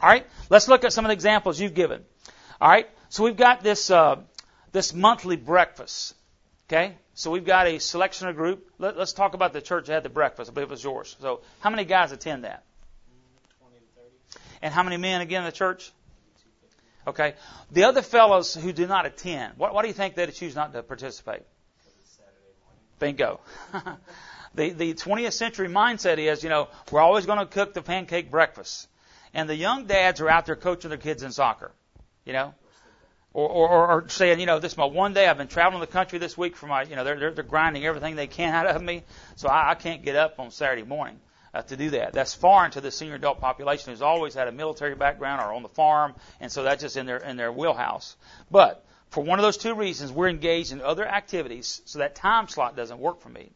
[0.00, 2.04] All right, let's look at some of the examples you've given.
[2.60, 4.16] All right, so we've got this uh,
[4.72, 6.14] this monthly breakfast.
[6.68, 8.70] Okay, so we've got a selection of group.
[8.78, 10.50] Let, us talk about the church that had the breakfast.
[10.50, 11.14] I believe it was yours.
[11.20, 12.64] So how many guys attend that?
[13.60, 13.82] 20 to
[14.32, 14.44] 30.
[14.62, 15.92] And how many men again in the church?
[17.06, 17.34] Okay.
[17.70, 20.72] The other fellows who do not attend, what, why do you think they choose not
[20.72, 21.42] to participate?
[22.98, 23.40] Bingo.
[24.54, 28.30] the the 20th century mindset is, you know, we're always going to cook the pancake
[28.30, 28.88] breakfast,
[29.34, 31.72] and the young dads are out there coaching their kids in soccer.
[32.24, 32.54] You know,
[33.34, 35.26] or, or, or saying, you know, this is my one day.
[35.26, 37.84] I've been traveling the country this week for my, you know, they're, they're, they're grinding
[37.84, 39.02] everything they can out of me,
[39.34, 41.18] so I, I can't get up on Saturday morning
[41.52, 42.12] uh, to do that.
[42.12, 45.64] That's foreign to the senior adult population who's always had a military background or on
[45.64, 48.16] the farm, and so that's just in their in their wheelhouse.
[48.52, 52.46] But for one of those two reasons, we're engaged in other activities, so that time
[52.46, 53.50] slot doesn't work for me.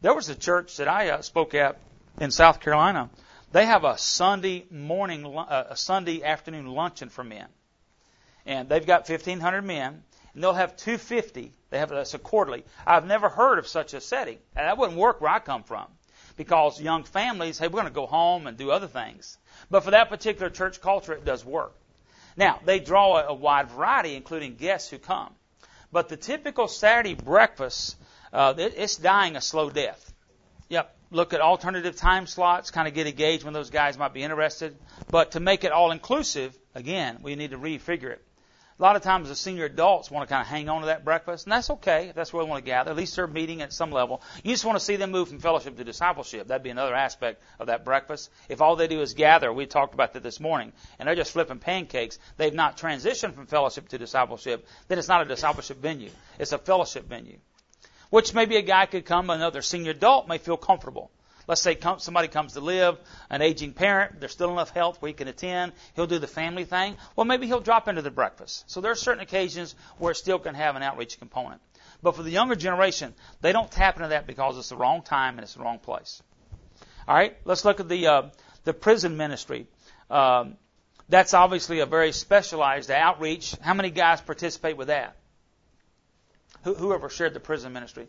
[0.00, 1.76] There was a church that I uh, spoke at
[2.20, 3.10] in South Carolina.
[3.50, 7.48] They have a Sunday morning, uh, a Sunday afternoon luncheon for men
[8.46, 10.02] and they've got 1,500 men,
[10.34, 11.52] and they'll have 250.
[11.70, 12.64] They have that's a quarterly.
[12.86, 15.86] I've never heard of such a setting, and that wouldn't work where I come from,
[16.36, 19.38] because young families, hey, we're going to go home and do other things.
[19.70, 21.74] But for that particular church culture, it does work.
[22.36, 25.34] Now they draw a, a wide variety, including guests who come.
[25.90, 27.96] But the typical Saturday breakfast,
[28.32, 30.12] uh, it, it's dying a slow death.
[30.70, 30.96] Yep.
[31.10, 34.74] Look at alternative time slots, kind of get gauge when those guys might be interested.
[35.10, 38.24] But to make it all inclusive, again, we need to refigure it.
[38.82, 41.04] A lot of times the senior adults want to kind of hang on to that
[41.04, 42.90] breakfast, and that's okay if that's where they want to gather.
[42.90, 44.20] At least they're meeting at some level.
[44.42, 46.48] You just want to see them move from fellowship to discipleship.
[46.48, 48.28] That'd be another aspect of that breakfast.
[48.48, 51.30] If all they do is gather, we talked about that this morning, and they're just
[51.30, 56.10] flipping pancakes, they've not transitioned from fellowship to discipleship, then it's not a discipleship venue.
[56.40, 57.38] It's a fellowship venue.
[58.10, 61.12] Which maybe a guy could come, another senior adult may feel comfortable.
[61.46, 62.98] Let's say somebody comes to live,
[63.30, 66.64] an aging parent, there's still enough health where he can attend, he'll do the family
[66.64, 66.96] thing.
[67.16, 68.70] Well, maybe he'll drop into the breakfast.
[68.70, 71.60] So there are certain occasions where it still can have an outreach component.
[72.02, 75.34] But for the younger generation, they don't tap into that because it's the wrong time
[75.34, 76.22] and it's the wrong place.
[77.06, 78.22] All right, let's look at the uh,
[78.64, 79.66] the prison ministry.
[80.10, 80.56] Um,
[81.08, 83.56] that's obviously a very specialized outreach.
[83.60, 85.16] How many guys participate with that?
[86.64, 88.06] whoever shared the prison ministry.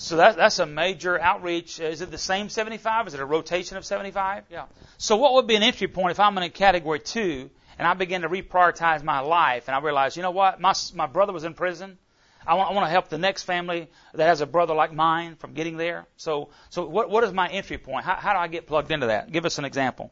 [0.00, 1.78] So that, that's a major outreach.
[1.78, 3.08] Is it the same 75?
[3.08, 4.44] Is it a rotation of 75?
[4.50, 4.64] Yeah.
[4.96, 7.92] So what would be an entry point if I'm in a category two and I
[7.92, 11.44] begin to reprioritize my life and I realize, you know what, my my brother was
[11.44, 11.98] in prison.
[12.46, 15.36] I want, I want to help the next family that has a brother like mine
[15.36, 16.06] from getting there.
[16.16, 18.06] So so what what is my entry point?
[18.06, 19.30] How, how do I get plugged into that?
[19.30, 20.10] Give us an example.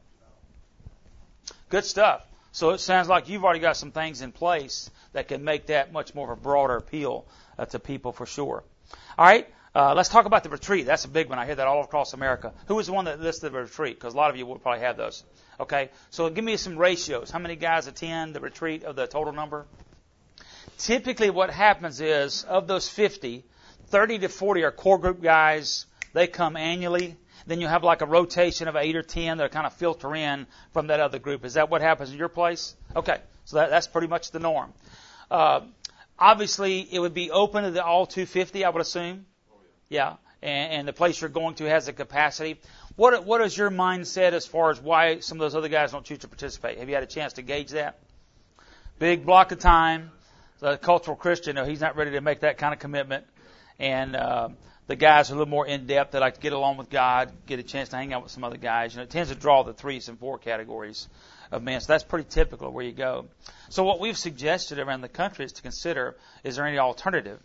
[1.71, 2.27] Good stuff.
[2.53, 5.93] So it sounds like you've already got some things in place that can make that
[5.93, 7.27] much more of a broader appeal
[7.59, 8.65] uh, to people for sure.
[9.17, 9.49] All right,
[9.79, 10.87] uh, let's talk about the retreat.
[10.87, 11.39] That's a big one.
[11.39, 12.53] I hear that all across America.
[12.67, 13.95] Who was the one that listed the retreat?
[13.95, 15.23] Because a lot of you will probably have those.
[15.61, 17.31] Okay, so give me some ratios.
[17.31, 19.67] How many guys attend the retreat of the total number?
[20.79, 23.45] Typically, what happens is of those 50,
[23.87, 25.87] 30 to 40 are core group guys.
[26.13, 27.17] They come annually.
[27.47, 30.49] Then you have like a rotation of eight or ten that kind of filter in
[30.73, 31.45] from that other group.
[31.45, 32.75] Is that what happens in your place?
[32.97, 34.73] Okay, so that, that's pretty much the norm.
[35.31, 35.61] Uh,
[36.19, 39.27] Obviously, it would be open to the all 250, I would assume.
[39.89, 40.17] Yeah.
[40.41, 42.61] And, and the place you're going to has the capacity.
[42.97, 46.05] What what is your mindset as far as why some of those other guys don't
[46.05, 46.79] choose to participate?
[46.79, 47.99] Have you had a chance to gauge that?
[48.99, 50.11] Big block of time.
[50.61, 53.25] The cultural Christian, know, he's not ready to make that kind of commitment.
[53.79, 54.49] And uh,
[54.89, 56.13] the guys are a little more in depth.
[56.13, 58.43] They like to get along with God, get a chance to hang out with some
[58.43, 58.93] other guys.
[58.93, 61.07] You know, it tends to draw the threes and four categories
[61.53, 61.81] of men.
[61.81, 63.27] So that's pretty typical where you go.
[63.69, 67.41] So what we've suggested around the country is to consider: is there any alternative?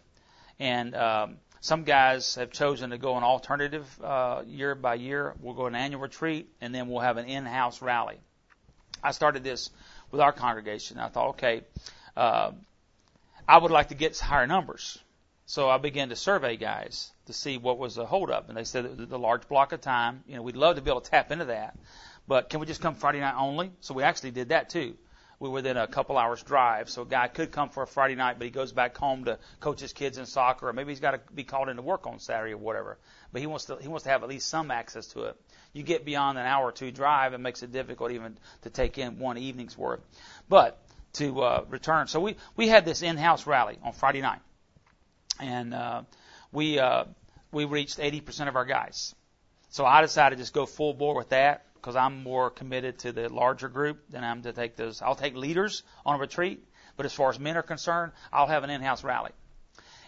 [0.60, 5.34] And um, some guys have chosen to go an alternative uh, year by year.
[5.40, 8.18] We'll go an annual retreat, and then we'll have an in-house rally.
[9.02, 9.70] I started this
[10.12, 11.00] with our congregation.
[11.00, 11.62] I thought, okay,
[12.18, 12.52] uh,
[13.48, 15.00] I would like to get higher numbers.
[15.46, 18.98] So I began to survey guys to see what was the holdup, and they said
[18.98, 20.22] the large block of time.
[20.28, 21.80] You know, we'd love to be able to tap into that,
[22.28, 23.72] but can we just come Friday night only?
[23.80, 24.98] So we actually did that too.
[25.44, 28.16] We were within a couple hours drive, so a guy could come for a Friday
[28.16, 31.02] night, but he goes back home to coach his kids in soccer, or maybe he's
[31.02, 32.98] got to be called into work on Saturday or whatever.
[33.34, 35.36] But he wants to he wants to have at least some access to it.
[35.74, 38.98] You get beyond an hour or two drive, it makes it difficult even to take
[38.98, 40.00] in one evening's worth.
[40.48, 40.82] But
[41.16, 44.40] to uh, return, so we we had this in-house rally on Friday night,
[45.42, 46.04] and uh,
[46.54, 47.04] we uh,
[47.52, 49.14] we reached 80% of our guys.
[49.72, 53.12] So I decided to just go full bore with that because I'm more committed to
[53.12, 55.02] the larger group than I'm to take those.
[55.02, 56.66] I'll take leaders on a retreat,
[56.96, 59.32] but as far as men are concerned, I'll have an in-house rally.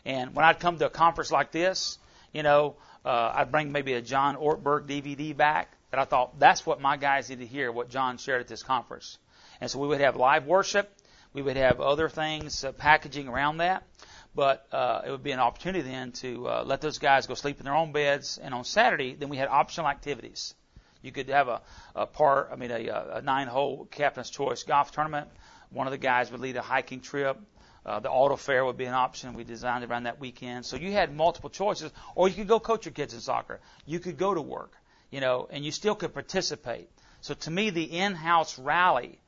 [0.05, 1.97] And when I'd come to a conference like this,
[2.31, 6.65] you know, uh, I'd bring maybe a John Ortberg DVD back that I thought that's
[6.65, 9.17] what my guys need to hear, what John shared at this conference.
[9.59, 10.89] And so we would have live worship.
[11.33, 13.83] We would have other things, uh, packaging around that.
[14.33, 17.59] But uh, it would be an opportunity then to uh, let those guys go sleep
[17.59, 18.37] in their own beds.
[18.37, 20.53] And on Saturday, then we had optional activities.
[21.05, 21.61] You could have a,
[21.95, 25.27] a part, I mean, a, a nine-hole captain's choice golf tournament.
[25.69, 27.37] One of the guys would lead a hiking trip.
[27.85, 29.35] Uh, the auto fair would be an option.
[29.35, 30.65] We designed around that weekend.
[30.65, 33.59] So you had multiple choices, or you could go coach your kids in soccer.
[33.85, 34.73] You could go to work,
[35.11, 36.89] you know, and you still could participate.
[37.21, 39.19] So to me, the in-house rally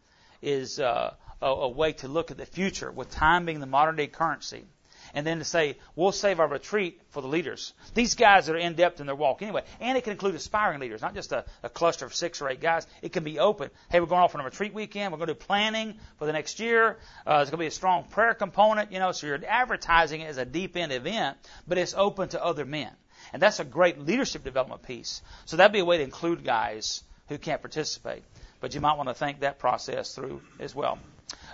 [0.42, 3.96] is uh, a, a way to look at the future, with time being the modern
[3.96, 4.66] day currency
[5.14, 7.74] and then to say, we'll save our retreat for the leaders.
[7.94, 9.64] These guys that are in depth in their walk anyway.
[9.80, 12.62] And it can include aspiring leaders, not just a, a cluster of six or eight
[12.62, 12.88] guys.
[13.02, 13.70] It can be open.
[13.90, 15.12] Hey, we're going off on a retreat weekend.
[15.12, 16.98] We're going to do planning for the next year.
[17.26, 20.28] Uh, there's going to be a strong prayer component, you know, so you're advertising it
[20.28, 22.92] as a deep end event, but it's open to other men.
[23.34, 25.22] And that's a great leadership development piece.
[25.46, 28.24] So that'd be a way to include guys who can't participate.
[28.60, 30.98] But you might want to think that process through as well.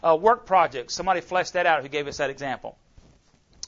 [0.04, 0.94] Uh, work projects.
[0.94, 2.78] Somebody fleshed that out who gave us that example.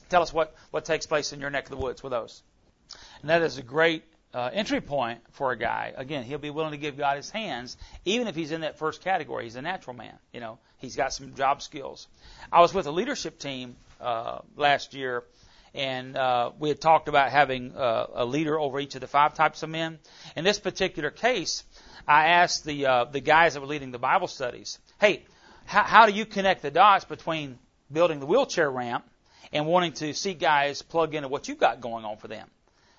[0.08, 2.42] Tell us what, what takes place in your neck of the woods with those.
[3.20, 5.92] And that is a great uh, entry point for a guy.
[5.96, 9.02] Again, he'll be willing to give God his hands, even if he's in that first
[9.02, 9.44] category.
[9.44, 10.14] He's a natural man.
[10.32, 12.06] You know, he's got some job skills.
[12.52, 15.24] I was with a leadership team uh, last year,
[15.74, 19.34] and uh, we had talked about having uh, a leader over each of the five
[19.34, 19.98] types of men.
[20.36, 21.64] In this particular case,
[22.06, 25.24] I asked the uh, the guys that were leading the Bible studies, "Hey,
[25.64, 27.58] how, how do you connect the dots between
[27.90, 29.04] building the wheelchair ramp
[29.52, 32.50] and wanting to see guys plug into what you've got going on for them?"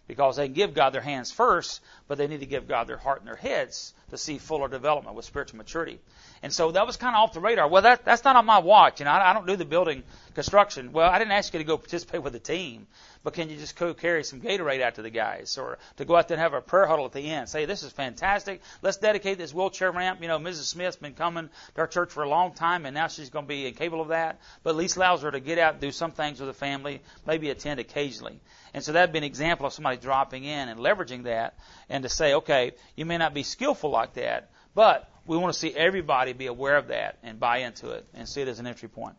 [0.08, 2.98] because they can give God their hands first, but they need to give God their
[2.98, 6.00] heart and their heads to see fuller development with spiritual maturity.
[6.42, 7.68] And so that was kind of off the radar.
[7.68, 9.02] Well, that, that's not on my watch.
[9.02, 10.94] You know, I, I don't do the building construction.
[10.94, 12.88] Well, I didn't ask you to go participate with the team,
[13.24, 16.16] but can you just go carry some Gatorade out to the guys or to go
[16.16, 17.50] out there and have a prayer huddle at the end?
[17.50, 18.62] Say, this is fantastic.
[18.82, 20.22] Let's dedicate this wheelchair ramp.
[20.22, 20.68] You know, Mrs.
[20.68, 23.50] Smith's been coming to our church for a long time and now she's going to
[23.50, 26.12] be incapable of that, but at least allows her to get out and do some
[26.12, 28.40] things with the family, maybe attend occasionally.
[28.74, 31.58] And so that'd be an example of somebody dropping in and leveraging that
[31.90, 35.60] and to say, okay, you may not be skillful like that, but we want to
[35.60, 38.68] see everybody be aware of that and buy into it and see it as an
[38.68, 39.16] entry point.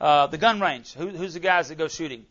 [0.00, 0.94] Uh, the gun range.
[0.94, 2.24] Who, who's the guys that go shooting?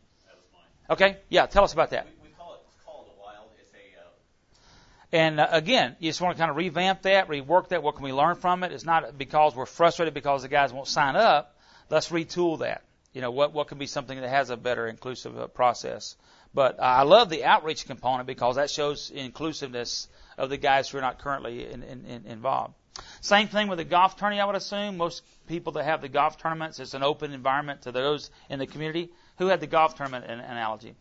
[0.90, 2.06] Okay, yeah, tell us about that.
[2.06, 3.48] We, we call it, it's called a wild.
[3.60, 7.70] It's a, uh, And uh, again, you just want to kind of revamp that, rework
[7.70, 7.82] that.
[7.82, 8.74] What can we learn from it?
[8.74, 11.56] It's not because we're frustrated because the guys won't sign up.
[11.90, 12.84] Let's retool that.
[13.14, 16.16] You know, what what can be something that has a better inclusive uh, process.
[16.54, 21.02] But I love the outreach component because that shows inclusiveness of the guys who are
[21.02, 22.74] not currently in, in, in involved.
[23.22, 24.98] Same thing with the golf tourney, I would assume.
[24.98, 28.68] Most people that have the golf tournaments, it's an open environment to those in the
[28.68, 29.10] community.
[29.38, 30.96] Who had the golf tournament analogy?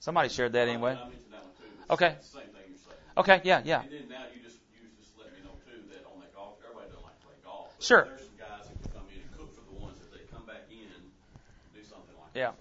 [0.00, 0.92] Somebody shared that anyway.
[0.92, 1.64] I mentioned that one too.
[1.88, 2.06] but Okay.
[2.18, 2.96] it's the Same thing you're saying.
[3.18, 3.82] Okay, yeah, yeah.
[3.82, 3.90] And
[12.34, 12.52] Yeah.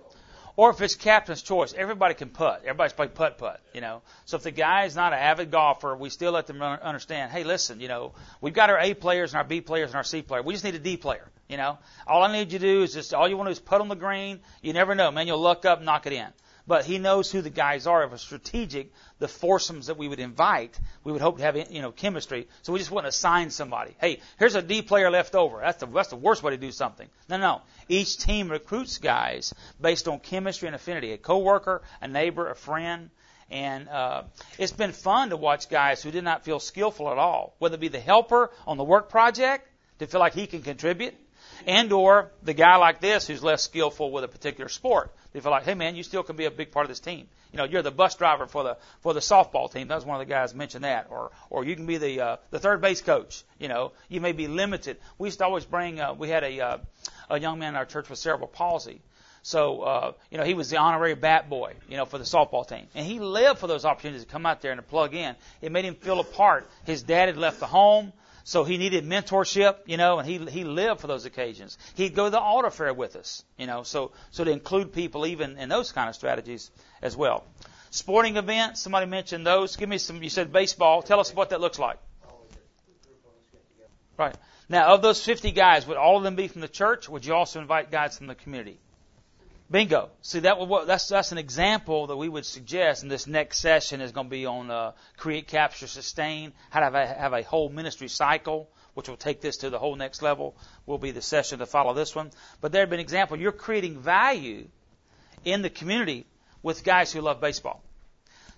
[0.56, 2.64] Or if it's captain's choice, everybody can putt.
[2.64, 4.02] Everybody's play putt putt, you know.
[4.26, 7.46] So if the guy is not an avid golfer, we still let them understand, hey,
[7.46, 10.22] listen, you know, we've got our A players and our B players and our C
[10.22, 10.42] player.
[10.42, 11.78] We just need a D player, you know.
[12.06, 13.80] All I need you to do is just, all you want to do is putt
[13.80, 14.42] on the green.
[14.62, 15.28] You never know, man.
[15.28, 16.28] You'll luck up knock it in.
[16.70, 18.04] But he knows who the guys are.
[18.04, 21.82] If it's strategic, the foursomes that we would invite, we would hope to have, you
[21.82, 22.48] know, chemistry.
[22.62, 23.96] So we just wouldn't assign somebody.
[24.00, 25.62] Hey, here's a D player left over.
[25.62, 27.10] That's the, that's the worst way to do something.
[27.28, 27.62] No, no.
[27.88, 29.52] Each team recruits guys
[29.82, 31.12] based on chemistry and affinity.
[31.12, 33.10] A coworker, a neighbor, a friend.
[33.50, 34.26] And uh,
[34.60, 37.82] it's been fun to watch guys who did not feel skillful at all, whether it
[37.82, 41.16] be the helper on the work project to feel like he can contribute,
[41.66, 45.12] and or the guy like this who's less skillful with a particular sport.
[45.32, 47.28] They feel like, hey man, you still can be a big part of this team.
[47.52, 49.88] You know, you're the bus driver for the for the softball team.
[49.88, 51.08] That was one of the guys mentioned that.
[51.10, 53.44] Or or you can be the uh, the third base coach.
[53.60, 54.98] You know, you may be limited.
[55.18, 56.00] We used to always bring.
[56.00, 56.78] Uh, we had a uh,
[57.30, 59.02] a young man in our church with cerebral palsy.
[59.42, 62.68] So, uh, you know, he was the honorary bat boy, you know, for the softball
[62.68, 62.88] team.
[62.94, 65.36] And he lived for those opportunities to come out there and to plug in.
[65.62, 66.70] It made him feel a part.
[66.86, 68.12] His dad had left the home,
[68.50, 71.78] so he needed mentorship, you know, and he, he lived for those occasions.
[71.94, 75.28] He'd go to the altar fair with us, you know, so, so to include people
[75.28, 76.72] even in those kind of strategies
[77.04, 77.44] as well.
[77.92, 79.76] Sporting events, somebody mentioned those.
[79.76, 81.04] Give me some, you said baseball.
[81.04, 82.00] Tell us what that looks like.
[84.18, 84.36] Right.
[84.68, 87.08] Now, of those 50 guys, would all of them be from the church?
[87.08, 88.80] Would you also invite guys from the community?
[89.72, 90.10] Bingo.
[90.22, 93.04] See, that that's that's an example that we would suggest.
[93.04, 96.54] And this next session is going to be on uh, create, capture, sustain.
[96.72, 99.78] How to have a, have a whole ministry cycle, which will take this to the
[99.78, 100.56] whole next level.
[100.88, 102.32] Will be the session to follow this one.
[102.62, 103.38] But there have been an example.
[103.38, 104.68] You're creating value
[105.46, 106.26] in the community
[106.64, 107.84] with guys who love baseball.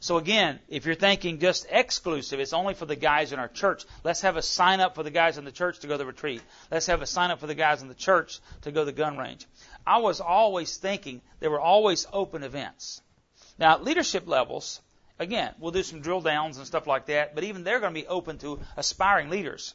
[0.01, 3.85] So again, if you're thinking just exclusive, it's only for the guys in our church.
[4.03, 6.07] Let's have a sign up for the guys in the church to go to the
[6.07, 6.41] retreat.
[6.71, 8.97] Let's have a sign up for the guys in the church to go to the
[8.97, 9.45] gun range.
[9.85, 13.01] I was always thinking there were always open events.
[13.57, 14.81] Now, leadership levels,
[15.19, 18.01] again, we'll do some drill downs and stuff like that, but even they're going to
[18.01, 19.73] be open to aspiring leaders.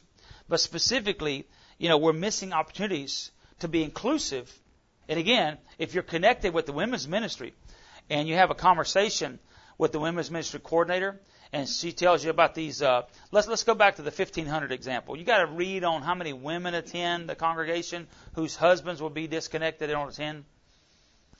[0.49, 4.51] But specifically, you know, we're missing opportunities to be inclusive.
[5.07, 7.53] And again, if you're connected with the women's ministry
[8.09, 9.39] and you have a conversation
[9.77, 11.19] with the women's ministry coordinator,
[11.53, 12.81] and she tells you about these.
[12.81, 15.17] Uh, let's let's go back to the 1500 example.
[15.17, 19.27] You got to read on how many women attend the congregation whose husbands will be
[19.27, 19.89] disconnected.
[19.89, 20.45] They don't attend.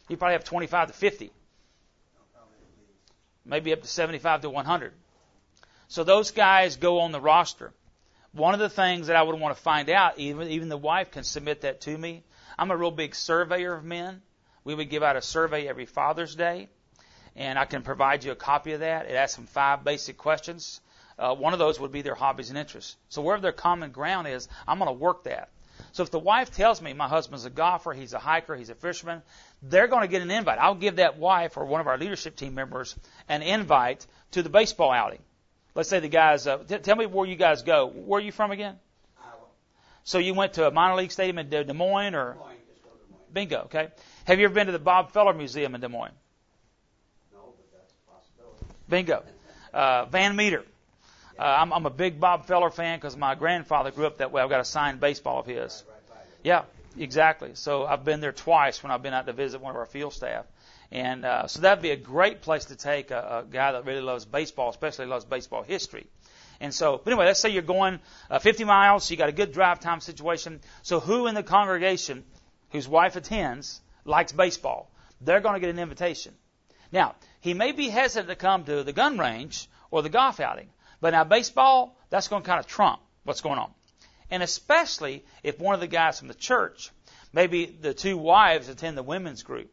[0.08, 1.32] You probably have 25 to 50,
[3.46, 4.94] maybe up to 75 to 100.
[5.90, 7.74] So those guys go on the roster.
[8.32, 11.12] One of the things that I would want to find out, even even the wife
[11.12, 12.24] can submit that to me.
[12.58, 14.22] I'm a real big surveyor of men.
[14.64, 16.70] We would give out a survey every Father's Day
[17.38, 19.06] and I can provide you a copy of that.
[19.06, 20.82] It asks some five basic questions.
[21.20, 22.96] uh, one of those would be their hobbies and interests.
[23.10, 25.50] So wherever their common ground is, I'm going to work that.
[25.92, 28.76] So if the wife tells me my husband's a golfer, he's a hiker, he's a
[28.76, 29.22] fisherman,
[29.62, 30.60] they're going to get an invite.
[30.60, 32.96] I'll give that wife or one of our leadership team members
[33.30, 35.20] an invite to the baseball outing.
[35.76, 37.88] Let's say the guys, uh, t- tell me where you guys go.
[37.88, 38.76] Where are you from again?
[39.24, 39.36] Iowa.
[40.04, 42.34] So you went to a minor league stadium in Des Moines or?
[42.34, 43.34] Des Moines, just go to Des Moines.
[43.34, 43.88] Bingo, okay.
[44.26, 46.16] Have you ever been to the Bob Feller Museum in Des Moines?
[47.32, 48.66] No, but that's a possibility.
[48.90, 49.24] Bingo.
[49.74, 50.64] Uh, Van Meter.
[51.40, 54.42] Uh, I'm, I'm a big Bob Feller fan because my grandfather grew up that way.
[54.42, 55.84] I've got a signed baseball of his.
[56.44, 56.64] Yeah,
[56.98, 57.52] exactly.
[57.54, 60.14] So I've been there twice when I've been out to visit one of our field
[60.14, 60.46] staff.
[60.92, 64.02] And uh, so that'd be a great place to take a, a guy that really
[64.02, 66.08] loves baseball, especially loves baseball history.
[66.60, 68.00] And so, but anyway, let's say you're going
[68.32, 70.60] uh, 50 miles, so you got a good drive time situation.
[70.82, 72.24] So who in the congregation
[72.72, 74.90] whose wife attends likes baseball?
[75.22, 76.34] They're going to get an invitation.
[76.92, 77.16] Now,
[77.48, 80.70] he may be hesitant to come to the gun range or the golf outing,
[81.00, 83.72] but now baseball, that's going to kind of trump what's going on.
[84.30, 86.92] And especially if one of the guys from the church,
[87.32, 89.72] maybe the two wives attend the women's group,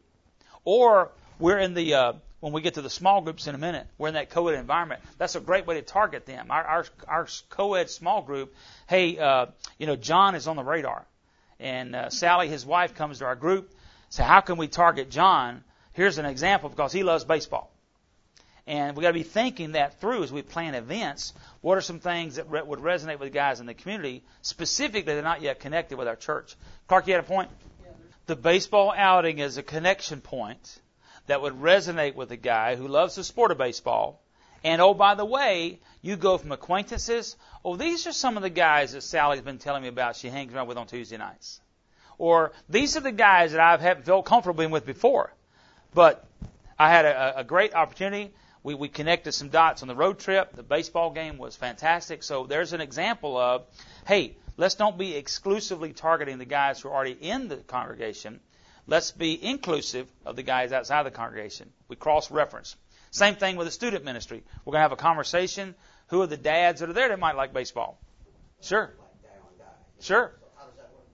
[0.63, 3.87] or we're in the uh, when we get to the small groups in a minute,
[3.97, 5.01] we're in that co-ed environment.
[5.17, 6.51] That's a great way to target them.
[6.51, 8.55] Our our, our co-ed small group,
[8.87, 9.47] hey, uh,
[9.77, 11.05] you know, John is on the radar,
[11.59, 13.73] and uh, Sally, his wife, comes to our group.
[14.09, 15.63] So how can we target John?
[15.95, 17.71] Here's an example because he loves baseball.
[18.67, 21.33] And we got to be thinking that through as we plan events.
[21.61, 25.19] What are some things that re- would resonate with guys in the community, specifically that
[25.19, 26.55] are not yet connected with our church?
[26.87, 27.49] Clark, you had a point?
[28.25, 30.79] The baseball outing is a connection point
[31.27, 34.21] that would resonate with a guy who loves the sport of baseball.
[34.65, 37.37] And oh, by the way, you go from acquaintances.
[37.63, 40.17] Oh, these are some of the guys that Sally's been telling me about.
[40.17, 41.61] She hangs around with on Tuesday nights.
[42.17, 45.31] Or these are the guys that I've haven't felt comfortable being with before.
[45.95, 46.27] But
[46.77, 48.33] I had a, a great opportunity.
[48.63, 50.53] We, we connected some dots on the road trip.
[50.53, 52.21] The baseball game was fantastic.
[52.21, 53.63] So there's an example of,
[54.05, 58.41] hey, let's don't be exclusively targeting the guys who are already in the congregation.
[58.87, 61.71] Let's be inclusive of the guys outside the congregation.
[61.87, 62.75] We cross reference.
[63.11, 64.43] Same thing with the student ministry.
[64.65, 65.75] We're going to have a conversation.
[66.07, 67.97] Who are the dads that are there that might like baseball?
[68.61, 68.93] Sure.
[70.01, 70.35] Sure.
[70.37, 71.05] So how does that work?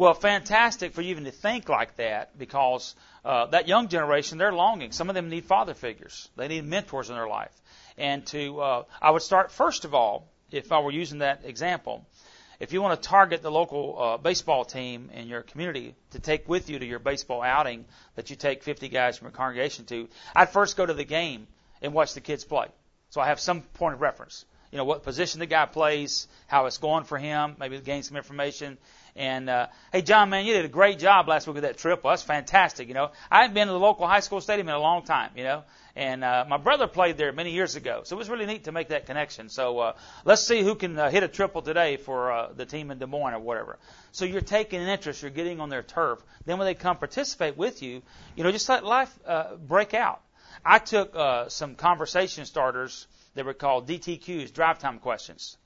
[0.00, 4.50] Well, fantastic for you even to think like that because uh, that young generation, they're
[4.50, 4.92] longing.
[4.92, 6.30] Some of them need father figures.
[6.36, 7.52] They need mentors in their life.
[7.98, 12.06] And to, uh, I would start first of all, if I were using that example,
[12.60, 16.48] if you want to target the local uh, baseball team in your community to take
[16.48, 17.84] with you to your baseball outing
[18.14, 21.46] that you take 50 guys from your congregation to, I'd first go to the game
[21.82, 22.68] and watch the kids play.
[23.10, 24.46] So I have some point of reference.
[24.70, 28.16] You know, what position the guy plays, how it's going for him, maybe gain some
[28.16, 28.78] information.
[29.16, 32.04] And, uh, hey, John, man, you did a great job last week with that trip.
[32.04, 32.86] Well, that's fantastic.
[32.86, 35.32] You know, I haven't been to the local high school stadium in a long time,
[35.34, 35.64] you know,
[35.96, 38.02] and, uh, my brother played there many years ago.
[38.04, 39.48] So it was really neat to make that connection.
[39.48, 39.92] So, uh,
[40.24, 43.06] let's see who can uh, hit a triple today for, uh, the team in Des
[43.06, 43.78] Moines or whatever.
[44.12, 46.24] So you're taking an interest, you're getting on their turf.
[46.46, 48.02] Then when they come participate with you,
[48.36, 50.20] you know, just let life, uh, break out.
[50.64, 55.56] I took, uh, some conversation starters that were called DTQs, drive time questions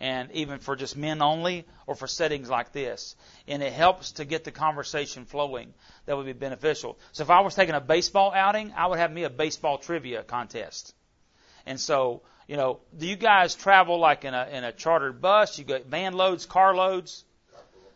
[0.00, 3.16] and even for just men only or for settings like this.
[3.48, 5.72] And it helps to get the conversation flowing.
[6.06, 6.98] That would be beneficial.
[7.12, 10.22] So if I was taking a baseball outing, I would have me a baseball trivia
[10.22, 10.94] contest.
[11.64, 15.58] And so, you know, do you guys travel like in a in a chartered bus?
[15.58, 17.24] You got van loads, car loads?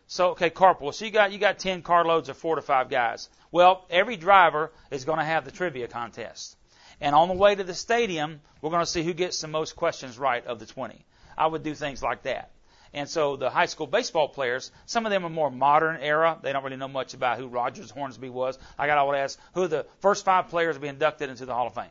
[0.06, 0.92] So okay, carpool.
[0.92, 3.28] So you got you got ten car loads of four to five guys.
[3.52, 6.56] Well, every driver is going to have the trivia contest.
[7.00, 9.76] And on the way to the stadium, we're going to see who gets the most
[9.76, 11.04] questions right of the 20.
[11.36, 12.50] I would do things like that.
[12.92, 16.38] And so the high school baseball players, some of them are more modern era.
[16.42, 18.58] They don't really know much about who Rogers Hornsby was.
[18.78, 21.68] I got to ask who the first five players to be inducted into the Hall
[21.68, 21.84] of Fame.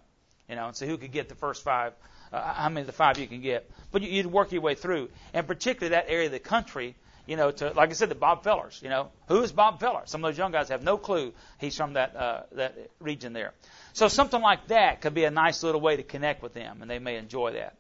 [0.50, 1.94] You know, and see who could get the first five,
[2.34, 3.70] uh, how many of the five you can get.
[3.92, 6.96] But you, you'd work your way through, and particularly that area of the country.
[7.30, 8.80] You know, to like I said, the Bob Fellers.
[8.82, 10.02] You know, who is Bob Feller?
[10.06, 13.54] Some of those young guys have no clue he's from that uh, that region there.
[13.94, 16.90] So something like that could be a nice little way to connect with them, and
[16.90, 17.76] they may enjoy that.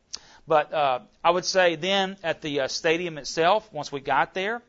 [0.47, 4.61] But uh, I would say then at the uh, stadium itself, once we got there,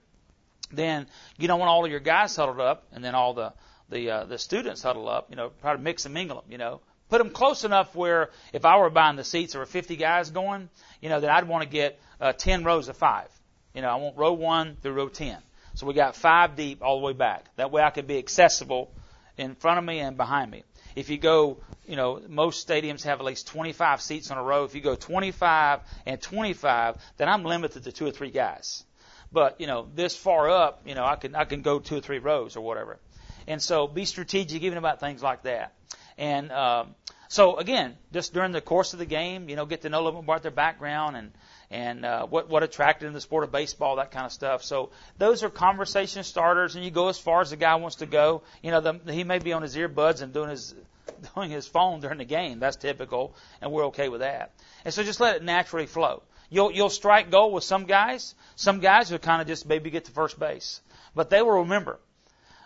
[0.72, 1.06] then
[1.36, 3.52] you don't want all of your guys huddled up, and then all the
[3.90, 5.26] the uh, the students huddled up.
[5.28, 6.50] You know, try to mix and mingle them.
[6.50, 9.66] You know, put them close enough where if I were buying the seats, there were
[9.66, 10.70] 50 guys going.
[11.02, 13.28] You know, then I'd want to get uh, 10 rows of five.
[13.74, 15.36] You know, I want row one through row 10.
[15.74, 17.46] So we got five deep all the way back.
[17.56, 18.90] That way I could be accessible
[19.36, 20.64] in front of me and behind me.
[20.96, 24.64] If you go, you know, most stadiums have at least 25 seats on a row.
[24.64, 28.84] If you go 25 and 25, then I'm limited to two or three guys.
[29.32, 32.00] But, you know, this far up, you know, I can, I can go two or
[32.00, 32.98] three rows or whatever.
[33.46, 35.74] And so be strategic even about things like that.
[36.18, 36.94] And, um,
[37.30, 40.04] So again, just during the course of the game, you know, get to know a
[40.04, 41.30] little bit about their background and
[41.70, 44.64] and uh, what what attracted them to the sport of baseball, that kind of stuff.
[44.64, 48.06] So those are conversation starters, and you go as far as the guy wants to
[48.06, 48.42] go.
[48.64, 50.74] You know, the, he may be on his earbuds and doing his
[51.36, 52.58] doing his phone during the game.
[52.58, 54.50] That's typical, and we're okay with that.
[54.84, 56.24] And so just let it naturally flow.
[56.48, 58.34] You'll you'll strike gold with some guys.
[58.56, 60.80] Some guys will kind of just maybe get to first base,
[61.14, 62.00] but they will remember.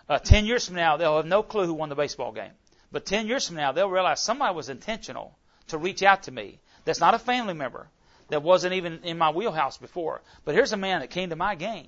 [0.09, 2.53] Uh, ten years from now, they'll have no clue who won the baseball game.
[2.95, 5.37] But ten years from now, they'll realize somebody was intentional
[5.67, 6.61] to reach out to me.
[6.85, 7.89] That's not a family member
[8.29, 10.21] that wasn't even in my wheelhouse before.
[10.45, 11.87] But here's a man that came to my game.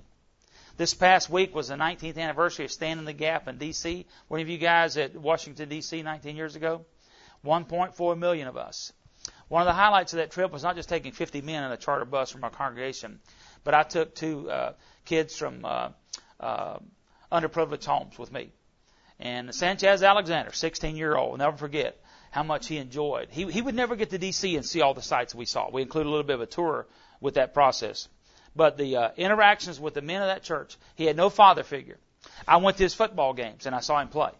[0.76, 4.06] This past week was the 19th anniversary of Stand in the Gap in D.C.
[4.28, 6.02] One of you guys at Washington, D.C.
[6.02, 6.84] 19 years ago?
[7.46, 8.92] 1.4 million of us.
[9.48, 11.78] One of the highlights of that trip was not just taking 50 men in a
[11.78, 13.22] charter bus from our congregation,
[13.64, 14.74] but I took two uh,
[15.06, 15.92] kids from uh,
[16.42, 16.80] uh,
[17.32, 18.52] underprivileged homes with me.
[19.20, 22.00] And Sanchez Alexander, 16 year old, never forget
[22.32, 23.30] how much he enjoyed.
[23.32, 24.56] He, he would never get to D.C.
[24.56, 25.70] and see all the sites we saw.
[25.72, 26.88] We included a little bit of a tour
[27.20, 28.08] with that process.
[28.56, 31.98] But the uh, interactions with the men of that church, he had no father figure.
[32.48, 34.32] I went to his football games and I saw him play,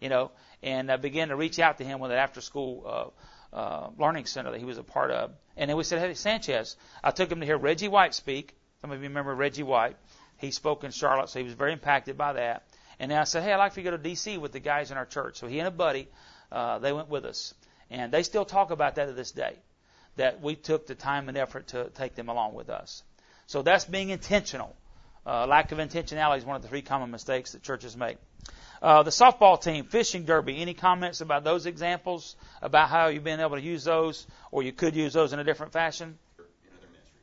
[0.00, 0.30] you know,
[0.62, 3.12] and I began to reach out to him with an after school
[3.52, 5.32] uh, uh, learning center that he was a part of.
[5.56, 8.56] And then we said, hey, Sanchez, I took him to hear Reggie White speak.
[8.80, 9.96] Some of you remember Reggie White.
[10.38, 12.66] He spoke in Charlotte, so he was very impacted by that.
[13.02, 14.38] And then I said, hey, I'd like for you to go to D.C.
[14.38, 15.36] with the guys in our church.
[15.38, 16.06] So he and a buddy
[16.52, 17.52] uh, they went with us.
[17.90, 19.56] And they still talk about that to this day,
[20.14, 23.02] that we took the time and effort to take them along with us.
[23.48, 24.76] So that's being intentional.
[25.26, 28.18] Uh, lack of intentionality is one of the three common mistakes that churches make.
[28.80, 33.40] Uh, the softball team, fishing derby, any comments about those examples, about how you've been
[33.40, 36.18] able to use those, or you could use those in a different fashion?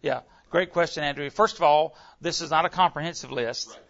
[0.02, 1.30] Yeah, great question, Andrew.
[1.30, 3.70] First of all, this is not a comprehensive list.
[3.70, 3.89] Right.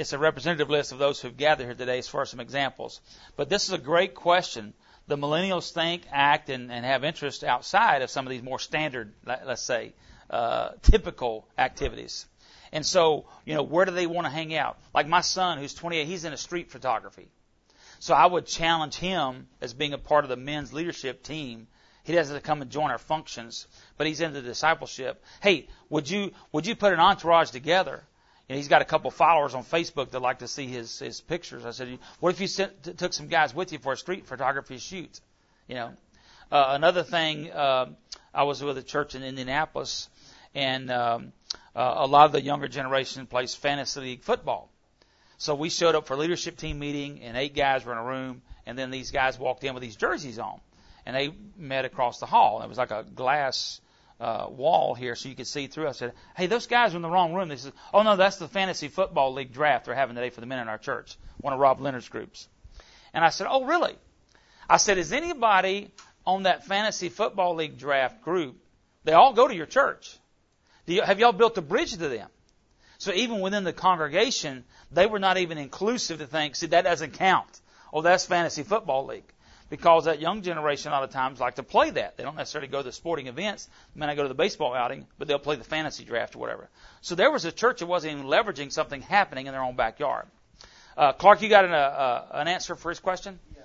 [0.00, 3.02] It's a representative list of those who've gathered here today as far as some examples.
[3.36, 4.72] But this is a great question.
[5.08, 9.12] The millennials think, act, and, and have interest outside of some of these more standard,
[9.26, 9.92] let- let's say,
[10.30, 12.24] uh, typical activities.
[12.72, 14.78] And so, you know, where do they want to hang out?
[14.94, 17.28] Like my son, who's 28, he's into street photography.
[17.98, 21.66] So I would challenge him as being a part of the men's leadership team.
[22.04, 23.66] He doesn't come and join our functions,
[23.98, 25.22] but he's into discipleship.
[25.42, 28.02] Hey, would you would you put an entourage together?
[28.50, 31.64] You he's got a couple followers on Facebook that like to see his his pictures.
[31.64, 34.26] I said, what if you sent, t- took some guys with you for a street
[34.26, 35.20] photography shoot?
[35.68, 35.92] You know,
[36.50, 37.52] uh, another thing.
[37.52, 37.90] Uh,
[38.34, 40.08] I was with a church in Indianapolis,
[40.52, 41.32] and um,
[41.76, 44.68] uh, a lot of the younger generation plays fantasy league football.
[45.38, 48.04] So we showed up for a leadership team meeting, and eight guys were in a
[48.04, 50.60] room, and then these guys walked in with these jerseys on,
[51.06, 52.62] and they met across the hall.
[52.62, 53.80] It was like a glass
[54.20, 55.88] uh, wall here, so you could see through.
[55.88, 58.36] I said, "Hey, those guys are in the wrong room." They said, "Oh no, that's
[58.36, 61.52] the fantasy football league draft they're having today for the men in our church, one
[61.52, 62.46] of Rob Leonard's groups."
[63.14, 63.96] And I said, "Oh, really?"
[64.68, 65.90] I said, "Is anybody
[66.26, 68.56] on that fantasy football league draft group?
[69.04, 70.16] They all go to your church.
[70.86, 72.28] You, have y'all built a bridge to them?"
[72.98, 77.14] So even within the congregation, they were not even inclusive to think, see, that doesn't
[77.14, 77.60] count.
[77.94, 79.32] Oh, that's fantasy football league.
[79.70, 82.16] Because that young generation a lot of times like to play that.
[82.16, 83.68] They don't necessarily go to the sporting events.
[83.94, 86.40] They may not go to the baseball outing, but they'll play the fantasy draft or
[86.40, 86.68] whatever.
[87.00, 90.26] So there was a church that wasn't even leveraging something happening in their own backyard.
[90.96, 93.38] Uh, Clark, you got an, uh, uh, an answer for his question?
[93.54, 93.62] Yeah.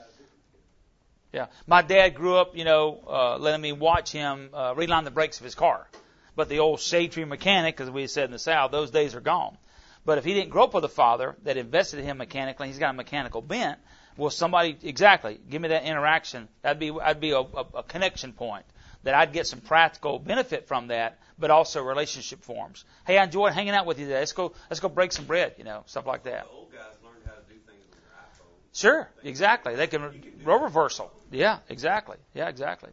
[1.34, 1.48] Yeah.
[1.68, 5.40] My dad grew up, you know, uh, letting me watch him uh, reline the brakes
[5.40, 5.88] of his car.
[6.36, 9.22] But the old shade tree mechanic, as we said in the South, those days are
[9.22, 9.58] gone.
[10.06, 12.78] But if he didn't grow up with a father that invested in him mechanically, he's
[12.78, 13.80] got a mechanical bent.
[14.18, 16.48] Well, somebody exactly give me that interaction.
[16.62, 18.66] That'd be that'd be a, a, a connection point
[19.04, 22.86] that I'd get some practical benefit from that, but also relationship forms.
[23.06, 24.20] Hey, I enjoyed hanging out with you today.
[24.20, 26.46] Let's go let's go break some bread, you know, stuff like that.
[26.46, 28.74] The old guys learned how to do things with their iPhone.
[28.74, 29.76] Sure, exactly.
[29.76, 31.12] They can role reversal.
[31.32, 32.18] Yeah, exactly.
[32.34, 32.92] Yeah, exactly.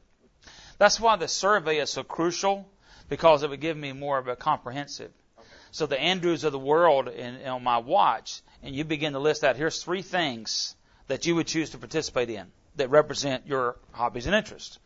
[0.79, 2.69] That's why the survey is so crucial
[3.09, 5.13] because it would give me more of a comprehensive.
[5.71, 9.45] So the Andrews of the world in, on my watch, and you begin to list
[9.45, 9.57] out.
[9.57, 10.75] Here's three things
[11.13, 12.47] that you would choose to participate in
[12.77, 14.79] that represent your hobbies and interests.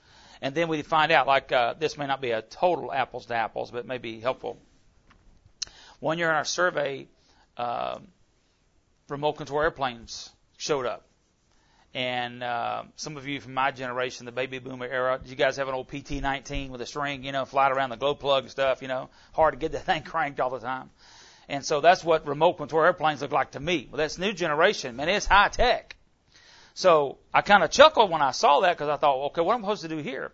[0.43, 3.37] And then we find out, like uh, this may not be a total apples to
[3.37, 4.59] apples, but it may be helpful.
[6.01, 7.07] One year in our survey,
[7.57, 8.01] uh,
[9.09, 11.07] remote control airplanes showed up.
[11.95, 15.69] And uh, some of you from my generation, the baby boomer era, you guys have
[15.69, 18.83] an old PT-19 with a string, you know, fly around the glow plug and stuff,
[18.83, 20.91] you know, hard to get that thing cranked all the time.
[21.49, 23.87] And so that's what remote control airplanes look like to me.
[23.89, 25.09] Well, that's new generation, man.
[25.09, 25.96] It's high tech.
[26.77, 29.65] So I kind of chuckled when I saw that because I thought, okay, what am
[29.65, 30.31] I supposed to do here?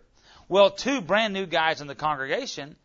[0.49, 2.75] Well, two brand new guys in the congregation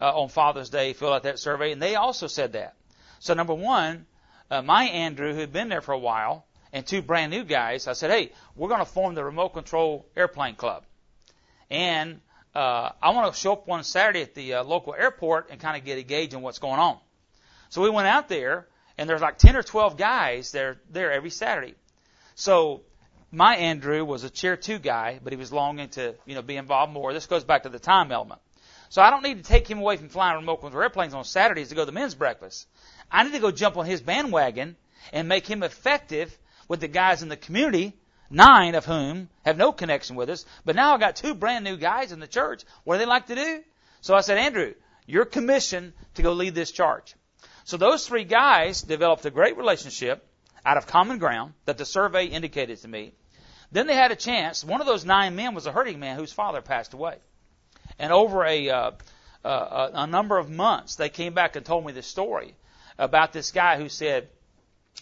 [0.00, 2.76] uh, on Father's Day filled out that survey, and they also said that.
[3.18, 4.06] So number one,
[4.52, 7.88] uh, my Andrew, who had been there for a while, and two brand new guys,
[7.88, 10.84] I said, hey, we're going to form the remote control airplane club.
[11.70, 12.20] and
[12.54, 15.76] uh, I want to show up one Saturday at the uh, local airport and kind
[15.76, 16.98] of get a gauge on what's going on.
[17.70, 21.30] So we went out there, and there's like 10 or 12 guys there there every
[21.30, 21.74] Saturday.
[22.34, 22.82] So
[23.32, 26.56] my Andrew was a chair two guy, but he was longing to you know be
[26.56, 27.12] involved more.
[27.12, 28.40] This goes back to the time element.
[28.90, 31.70] So I don't need to take him away from flying remote control airplanes on Saturdays
[31.70, 32.68] to go to the men's breakfast.
[33.10, 34.76] I need to go jump on his bandwagon
[35.14, 37.94] and make him effective with the guys in the community,
[38.28, 40.44] nine of whom have no connection with us.
[40.66, 42.64] But now I've got two brand new guys in the church.
[42.84, 43.62] What do they like to do?
[44.02, 44.74] So I said, Andrew,
[45.06, 47.14] you're commissioned to go lead this charge.
[47.64, 50.26] So those three guys developed a great relationship
[50.66, 53.14] out of common ground that the survey indicated to me.
[53.72, 54.64] Then they had a chance.
[54.64, 57.16] One of those nine men was a hurting man whose father passed away.
[57.98, 58.90] And over a, uh,
[59.44, 62.54] uh, a number of months, they came back and told me this story
[62.98, 64.28] about this guy who said,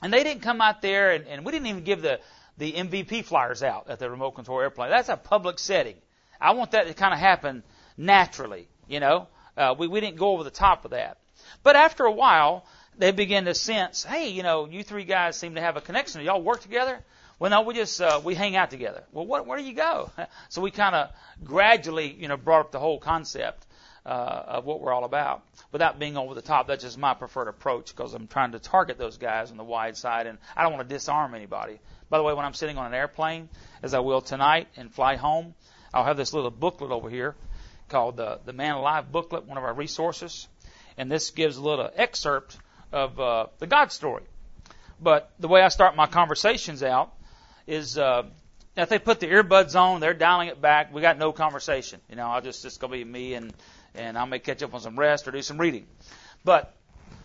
[0.02, 2.20] and they didn't come out there, and, and we didn't even give the,
[2.58, 4.90] the MVP flyers out at the remote control airplane.
[4.90, 5.96] That's a public setting.
[6.40, 7.64] I want that to kind of happen
[7.96, 9.26] naturally, you know.
[9.56, 11.18] Uh, we, we didn't go over the top of that.
[11.62, 12.64] But after a while,
[12.96, 16.22] they began to sense, hey, you know, you three guys seem to have a connection.
[16.22, 17.02] Y'all work together?
[17.40, 19.02] Well, no, we just uh, we hang out together.
[19.12, 20.10] Well, what, where do you go?
[20.50, 21.10] So we kind of
[21.42, 23.66] gradually, you know, brought up the whole concept
[24.04, 26.66] uh, of what we're all about without being over the top.
[26.66, 29.96] That's just my preferred approach because I'm trying to target those guys on the wide
[29.96, 31.80] side, and I don't want to disarm anybody.
[32.10, 33.48] By the way, when I'm sitting on an airplane,
[33.82, 35.54] as I will tonight, and fly home,
[35.94, 37.36] I'll have this little booklet over here
[37.88, 40.46] called the the Man Alive booklet, one of our resources,
[40.98, 42.58] and this gives a little excerpt
[42.92, 44.24] of uh, the God story.
[45.00, 47.14] But the way I start my conversations out
[47.70, 48.24] is uh,
[48.76, 50.92] if they put the earbuds on, they're dialing it back.
[50.92, 52.00] We got no conversation.
[52.10, 53.52] You know, I'll just it's gonna be me and
[53.94, 55.86] and I may catch up on some rest or do some reading.
[56.44, 56.74] But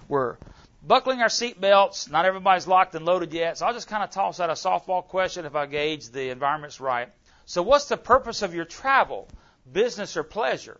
[0.08, 0.38] we're
[0.84, 2.10] buckling our seat belts.
[2.10, 5.04] Not everybody's locked and loaded yet, so I'll just kind of toss out a softball
[5.04, 7.10] question if I gauge the environment's right.
[7.46, 9.28] So, what's the purpose of your travel,
[9.72, 10.80] business or pleasure?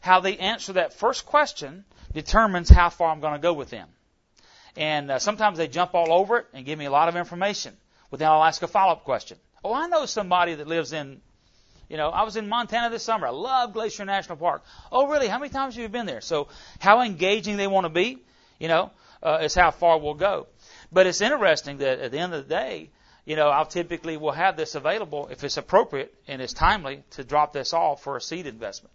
[0.00, 3.88] How they answer that first question determines how far I'm going to go with them.
[4.76, 7.74] And uh, sometimes they jump all over it and give me a lot of information.
[8.14, 9.38] But then I'll ask a follow up question.
[9.64, 11.20] Oh, I know somebody that lives in,
[11.88, 13.26] you know, I was in Montana this summer.
[13.26, 14.62] I love Glacier National Park.
[14.92, 15.26] Oh, really?
[15.26, 16.20] How many times have you been there?
[16.20, 16.46] So,
[16.78, 18.20] how engaging they want to be,
[18.60, 20.46] you know, uh, is how far we'll go.
[20.92, 22.90] But it's interesting that at the end of the day,
[23.24, 27.24] you know, I'll typically will have this available if it's appropriate and it's timely to
[27.24, 28.92] drop this off for a seed investment.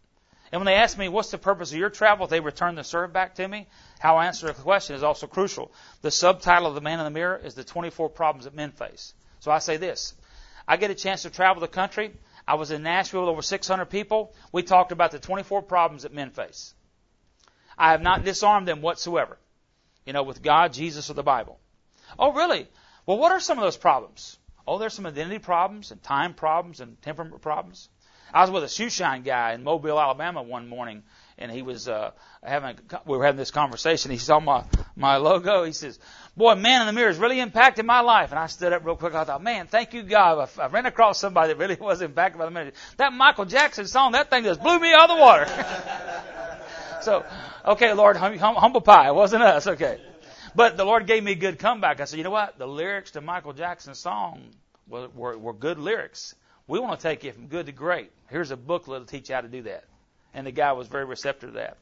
[0.52, 3.14] And when they ask me, what's the purpose of your travel, they return the serve
[3.14, 3.68] back to me.
[4.00, 5.72] How I answer the question is also crucial.
[6.02, 9.14] The subtitle of The Man in the Mirror is the 24 problems that men face.
[9.40, 10.16] So I say this.
[10.68, 12.14] I get a chance to travel the country.
[12.48, 14.34] I was in Nashville with over 600 people.
[14.52, 16.74] We talked about the 24 problems that men face.
[17.78, 19.38] I have not disarmed them whatsoever.
[20.06, 21.60] You know, with God, Jesus, or the Bible.
[22.18, 22.68] Oh, really?
[23.06, 24.38] Well, what are some of those problems?
[24.68, 27.90] Oh, there's some identity problems and time problems and temperament problems.
[28.34, 31.04] I was with a shoe shine guy in Mobile, Alabama one morning,
[31.38, 32.12] and he was uh,
[32.44, 34.12] having a, we were having this conversation.
[34.12, 34.64] He saw my
[34.96, 35.64] my logo.
[35.64, 36.00] He says,
[36.38, 38.96] "Boy, man in the mirror has really impacted my life." And I stood up real
[38.96, 39.14] quick.
[39.14, 40.50] I thought, "Man, thank you God.
[40.58, 42.72] I, I ran across somebody that really was impacted by the mirror.
[42.98, 45.46] That Michael Jackson song, that thing just blew me out of the water."
[47.02, 47.26] so,
[47.66, 49.08] okay, Lord, hum, hum, humble pie.
[49.08, 49.68] It wasn't us.
[49.68, 50.00] Okay.
[50.56, 52.02] But the Lord gave me a good comeback.
[52.02, 52.58] I said, you know what?
[52.58, 54.50] The lyrics to Michael Jackson's song
[54.88, 56.36] were, were, were good lyrics.
[56.70, 58.12] We want to take it from good to great.
[58.30, 59.86] Here's a booklet that'll teach you how to do that.
[60.36, 61.78] And the guy was very receptive to that.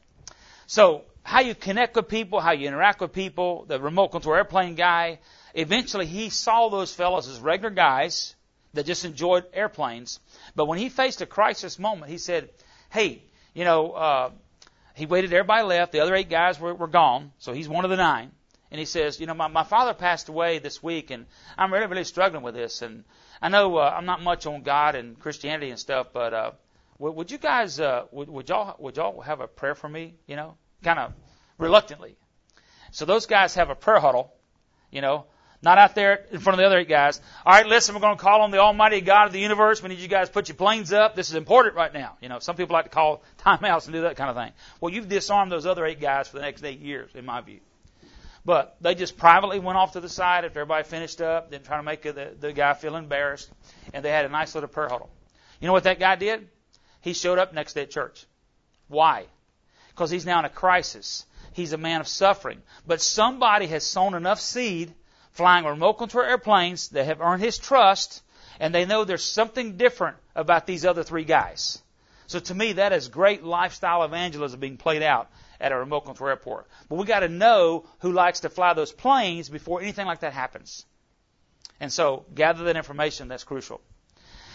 [0.66, 4.76] So, how you connect with people, how you interact with people, the remote control airplane
[4.76, 5.18] guy,
[5.52, 8.34] eventually he saw those fellows as regular guys
[8.72, 10.20] that just enjoyed airplanes.
[10.56, 12.48] But when he faced a crisis moment, he said,
[12.88, 13.22] hey,
[13.52, 14.30] you know, uh,
[14.94, 17.90] he waited, everybody left, the other eight guys were, were gone, so he's one of
[17.90, 18.30] the nine.
[18.70, 21.26] And he says, you know, my, my father passed away this week, and
[21.58, 22.82] I'm really, really struggling with this.
[22.82, 23.04] And
[23.40, 26.50] I know uh, I'm not much on God and Christianity and stuff, but uh,
[26.98, 30.14] would, would you guys, uh, would, would y'all, would y'all have a prayer for me?
[30.26, 31.12] You know, kind of
[31.58, 32.16] reluctantly.
[32.90, 34.32] So those guys have a prayer huddle,
[34.90, 35.26] you know,
[35.60, 37.20] not out there in front of the other eight guys.
[37.44, 39.82] All right, listen, we're going to call on the Almighty God of the universe.
[39.82, 41.16] We need you guys to put your planes up.
[41.16, 42.16] This is important right now.
[42.20, 44.52] You know, some people like to call timeouts and do that kind of thing.
[44.80, 47.60] Well, you've disarmed those other eight guys for the next eight years, in my view.
[48.48, 51.76] But they just privately went off to the side after everybody finished up, didn't try
[51.76, 53.50] to make the, the guy feel embarrassed,
[53.92, 55.10] and they had a nice little prayer huddle.
[55.60, 56.48] You know what that guy did?
[57.02, 58.24] He showed up next day at church.
[58.88, 59.26] Why?
[59.90, 61.26] Because he's now in a crisis.
[61.52, 62.62] He's a man of suffering.
[62.86, 64.94] But somebody has sown enough seed
[65.32, 68.22] flying remote control airplanes that have earned his trust,
[68.58, 71.82] and they know there's something different about these other three guys.
[72.28, 76.28] So to me, that is great lifestyle evangelism being played out at a remote control
[76.28, 76.68] airport.
[76.88, 80.34] But we got to know who likes to fly those planes before anything like that
[80.34, 80.84] happens.
[81.80, 83.28] And so gather that information.
[83.28, 83.80] That's crucial.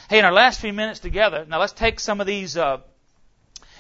[0.08, 2.78] Hey, in our last few minutes together, now let's take some of these uh,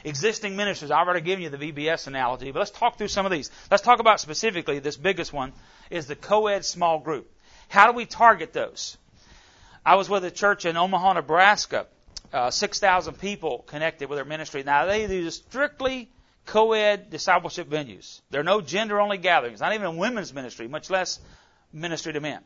[0.04, 0.89] existing ministers.
[0.89, 3.52] I've already given you the VBS analogy, but let's talk through some of these.
[3.70, 5.54] Let's talk about specifically this biggest one
[5.91, 7.32] is the co-ed small group.
[7.70, 8.98] How do we target those?
[9.86, 11.86] I was with a church in Omaha, Nebraska.
[12.34, 14.64] Uh, 6,000 people connected with their ministry.
[14.64, 16.10] Now they do strictly
[16.48, 18.22] co-ed discipleship venues.
[18.32, 21.20] There are no gender-only gatherings, not even a women's ministry, much less
[21.72, 22.42] ministry to men.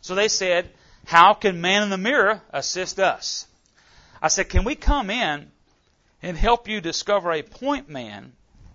[0.00, 0.70] So they said,
[1.04, 3.46] how can man in the mirror assist us?
[4.20, 5.50] I said, can we come in
[6.20, 8.32] and help you discover a point man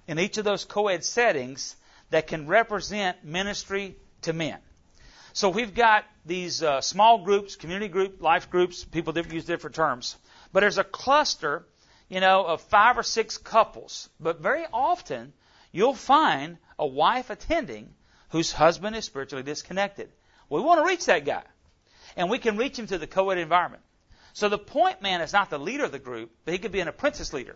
[0.07, 1.75] in each of those co-ed settings
[2.09, 4.59] that can represent ministry to men?
[5.33, 8.83] So we've got these uh, small groups, community group, life groups.
[8.83, 10.15] People use different terms,
[10.57, 11.67] but there's a cluster,
[12.09, 14.09] you know, of five or six couples.
[14.19, 15.33] But very often,
[15.71, 17.93] you'll find a wife attending
[18.29, 20.09] whose husband is spiritually disconnected.
[20.49, 21.43] We want to reach that guy
[22.15, 23.83] and we can reach him through the co-ed environment.
[24.33, 26.79] So the point man is not the leader of the group, but he could be
[26.79, 27.55] an apprentice leader.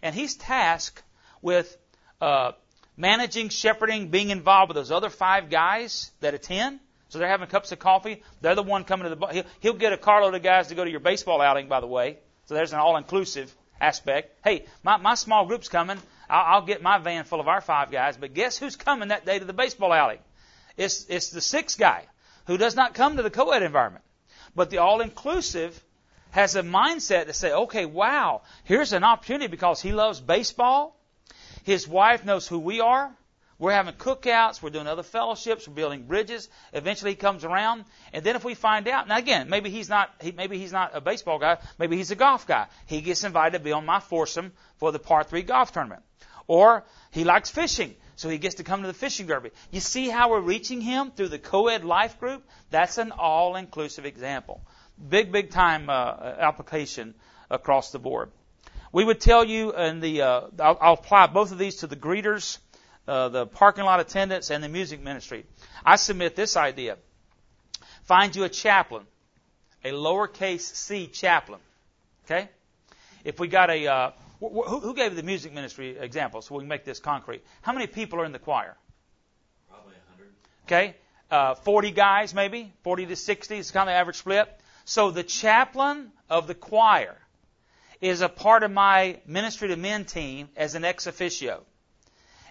[0.00, 1.02] And he's tasked
[1.42, 1.76] with
[2.18, 2.52] uh,
[2.96, 6.80] managing, shepherding, being involved with those other five guys that attend.
[7.10, 8.22] So they're having cups of coffee.
[8.40, 9.26] They're the one coming to the.
[9.26, 11.86] He'll, he'll get a carload of guys to go to your baseball outing, by the
[11.86, 12.20] way.
[12.48, 14.34] So there's an all-inclusive aspect.
[14.42, 15.98] Hey, my, my small group's coming.
[16.30, 18.16] I'll, I'll get my van full of our five guys.
[18.16, 20.18] But guess who's coming that day to the baseball alley?
[20.78, 22.06] It's it's the sixth guy
[22.46, 24.02] who does not come to the co-ed environment.
[24.56, 25.78] But the all-inclusive
[26.30, 30.98] has a mindset to say, okay, wow, here's an opportunity because he loves baseball.
[31.64, 33.14] His wife knows who we are.
[33.58, 34.62] We're having cookouts.
[34.62, 35.66] We're doing other fellowships.
[35.66, 36.48] We're building bridges.
[36.72, 40.10] Eventually, he comes around, and then if we find out, now again, maybe he's not,
[40.20, 41.58] he, maybe he's not a baseball guy.
[41.78, 42.66] Maybe he's a golf guy.
[42.86, 46.02] He gets invited to be on my foursome for the par three golf tournament,
[46.46, 49.50] or he likes fishing so he gets to come to the fishing derby.
[49.70, 52.44] You see how we're reaching him through the co-ed life group?
[52.68, 54.60] That's an all-inclusive example.
[55.08, 57.14] Big, big time uh, application
[57.48, 58.32] across the board.
[58.90, 61.94] We would tell you in the, uh, I'll, I'll, apply both of these to the
[61.94, 62.58] greeters,
[63.08, 65.46] uh, the parking lot attendants, and the music ministry.
[65.84, 66.98] I submit this idea.
[68.04, 69.04] Find you a chaplain,
[69.84, 71.60] a lowercase c chaplain.
[72.24, 72.48] Okay?
[73.24, 76.84] If we got a, uh, who gave the music ministry example so we can make
[76.84, 77.42] this concrete?
[77.62, 78.76] How many people are in the choir?
[79.68, 80.28] Probably 100.
[80.66, 80.96] Okay.
[81.30, 82.72] Uh, 40 guys, maybe?
[82.84, 84.48] 40 to 60 is kind of the average split.
[84.84, 87.16] So the chaplain of the choir
[88.00, 91.64] is a part of my ministry to men team as an ex officio.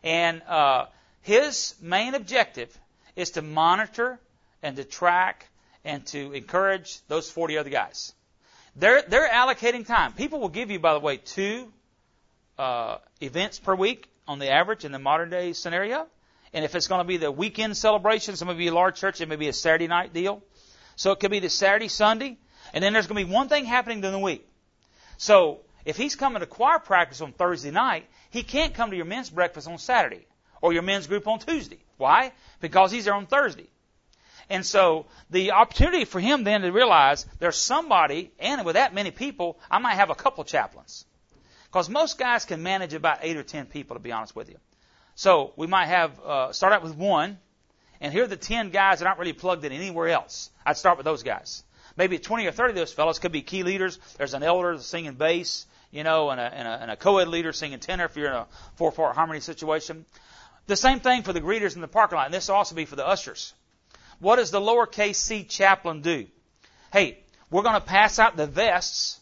[0.03, 0.85] And uh,
[1.21, 2.77] his main objective
[3.15, 4.19] is to monitor
[4.61, 5.47] and to track
[5.83, 8.13] and to encourage those 40 other guys.
[8.75, 10.13] They're, they're allocating time.
[10.13, 11.71] People will give you, by the way, two
[12.57, 16.07] uh, events per week on the average in the modern day scenario.
[16.53, 19.27] And if it's going to be the weekend celebration, some of you large church, it
[19.27, 20.43] may be a Saturday night deal.
[20.95, 22.37] So it could be the Saturday, Sunday,
[22.73, 24.47] and then there's going to be one thing happening during the week.
[25.17, 29.05] So if he's coming to choir practice on Thursday night, he can't come to your
[29.05, 30.25] men's breakfast on Saturday
[30.61, 31.79] or your men's group on Tuesday.
[31.97, 32.31] Why?
[32.59, 33.67] Because he's there on Thursday.
[34.49, 39.11] And so the opportunity for him then to realize there's somebody, and with that many
[39.11, 41.05] people, I might have a couple chaplains.
[41.65, 44.57] Because most guys can manage about eight or ten people, to be honest with you.
[45.15, 47.39] So we might have uh, start out with one,
[47.99, 50.49] and here are the ten guys that aren't really plugged in anywhere else.
[50.65, 51.63] I'd start with those guys.
[51.97, 53.99] Maybe 20 or 30 of those fellows could be key leaders.
[54.17, 57.27] There's an elder the singing bass, you know, and a, and a, and a co-ed
[57.27, 60.05] leader singing tenor if you're in a four-part harmony situation.
[60.67, 62.85] The same thing for the greeters in the parking lot, and this will also be
[62.85, 63.53] for the ushers.
[64.19, 66.27] What does the lowercase c chaplain do?
[66.91, 67.19] Hey,
[67.49, 69.19] we're going to pass out the vests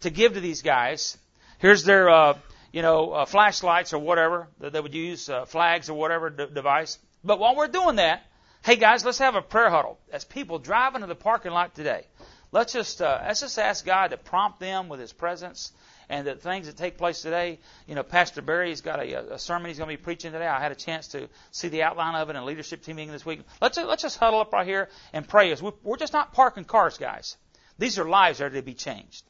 [0.00, 1.16] to give to these guys,
[1.64, 2.38] Here's their, uh,
[2.72, 6.46] you know, uh, flashlights or whatever that they would use, uh, flags or whatever d-
[6.52, 6.98] device.
[7.24, 8.22] But while we're doing that,
[8.62, 9.98] hey guys, let's have a prayer huddle.
[10.12, 12.06] As people drive into the parking lot today,
[12.52, 15.72] let's just uh, let's just ask God to prompt them with His presence
[16.08, 17.58] and the things that take place today.
[17.86, 20.46] You know, Pastor Barry's got a, a sermon he's going to be preaching today.
[20.46, 23.12] I had a chance to see the outline of it in a leadership team meeting
[23.12, 23.40] this week.
[23.60, 25.52] Let's let's just huddle up right here and pray.
[25.52, 27.36] As we're just not parking cars, guys.
[27.78, 29.24] These are lives that are to be changed.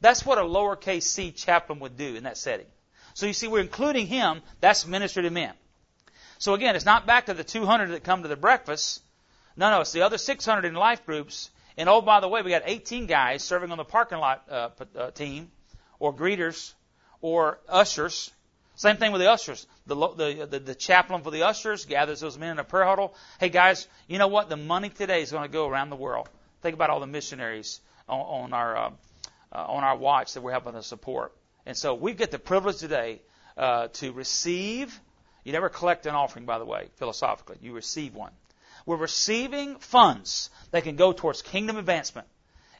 [0.00, 2.66] That's what a lowercase c chaplain would do in that setting.
[3.14, 4.42] So you see, we're including him.
[4.60, 5.52] That's ministry to men.
[6.38, 9.02] So again, it's not back to the 200 that come to the breakfast.
[9.56, 11.50] No, no, it's the other 600 in life groups.
[11.76, 14.68] And oh, by the way, we got 18 guys serving on the parking lot uh,
[14.96, 15.50] uh, team,
[16.02, 16.72] or greeters,
[17.20, 18.32] or ushers.
[18.74, 19.68] Same thing with the ushers.
[19.86, 23.14] The, the, the, the chaplain for the ushers gathers those men in a prayer huddle.
[23.38, 24.48] Hey guys, you know what?
[24.48, 26.28] The money today is going to go around the world.
[26.60, 28.90] Think about all the missionaries on, on our uh,
[29.52, 31.32] uh, on our watch that we're helping to support.
[31.66, 33.20] And so we get the privilege today
[33.56, 34.98] uh, to receive.
[35.44, 37.58] You never collect an offering, by the way, philosophically.
[37.62, 38.32] You receive one.
[38.86, 42.26] We're receiving funds that can go towards kingdom advancement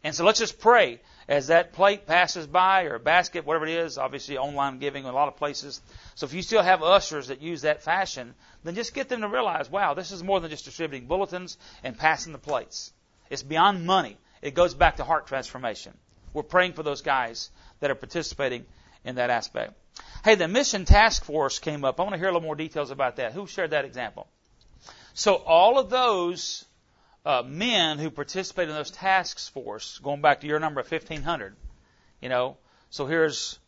[0.02, 3.72] And so let's just pray as that plate passes by or a basket, whatever it
[3.72, 5.80] is, obviously online giving in a lot of places.
[6.14, 9.28] So if you still have ushers that use that fashion, then just get them to
[9.28, 12.92] realize, wow, this is more than just distributing bulletins and passing the plates.
[13.30, 14.16] It's beyond money.
[14.42, 15.92] It goes back to heart transformation.
[16.34, 17.50] We're praying for those guys
[17.80, 18.64] that are participating
[19.04, 19.74] in that aspect.
[20.24, 21.98] Hey, the mission task force came up.
[21.98, 23.32] I want to hear a little more details about that.
[23.32, 24.28] Who shared that example?
[25.14, 26.64] So all of those
[27.24, 31.56] uh, men who participated in those task force, going back to your number of 1,500,
[32.20, 32.56] you know,
[32.90, 33.58] so here's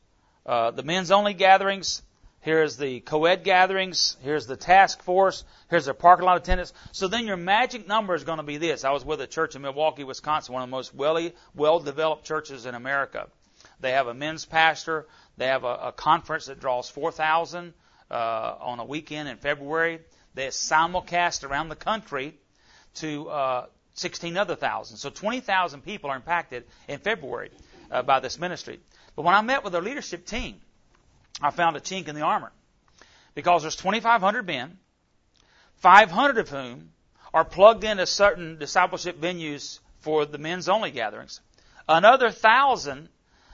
[0.45, 2.03] uh, the men's only gatherings,
[2.41, 6.73] here's the co-ed gatherings, here's the task force, here's the parking lot attendance.
[6.93, 8.85] So then your magic number is going to be this.
[8.85, 12.67] I was with a church in Milwaukee, Wisconsin, one of the most well, well-developed churches
[12.67, 13.29] in America.
[13.81, 15.07] They have a men's pastor.
[15.37, 17.73] They have a, a conference that draws 4,000
[18.11, 18.15] uh,
[18.61, 20.01] on a weekend in February.
[20.35, 22.35] They simulcast around the country
[22.95, 24.97] to uh, 16 other thousand.
[24.97, 27.51] So 20,000 people are impacted in February
[27.91, 28.81] uh, by this ministry.
[29.17, 30.57] But when I met with their leadership team,
[31.41, 32.53] I found a chink in the armor
[33.35, 34.79] because there's 2,500 men,
[35.77, 36.91] 500 of whom
[37.33, 41.41] are plugged into certain discipleship venues for the men's only gatherings.
[41.89, 43.09] Another thousand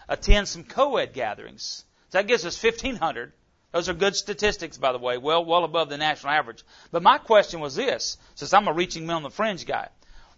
[0.09, 1.85] attend some co-ed gatherings.
[2.11, 3.33] So that gives us 1,500.
[3.73, 6.65] Those are good statistics, by the way, well, well above the national average.
[6.91, 9.89] But my question was this, since I'm a reaching men on the fringe guy,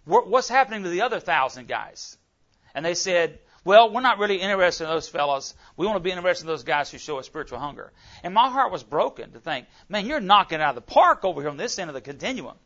[0.05, 2.17] what's happening to the other thousand guys?
[2.75, 5.55] And they said, well, we're not really interested in those fellows.
[5.77, 7.91] We want to be interested in those guys who show a spiritual hunger.
[8.21, 11.41] And my heart was broken to think, man, you're knocking out of the park over
[11.41, 12.57] here on this end of the continuum.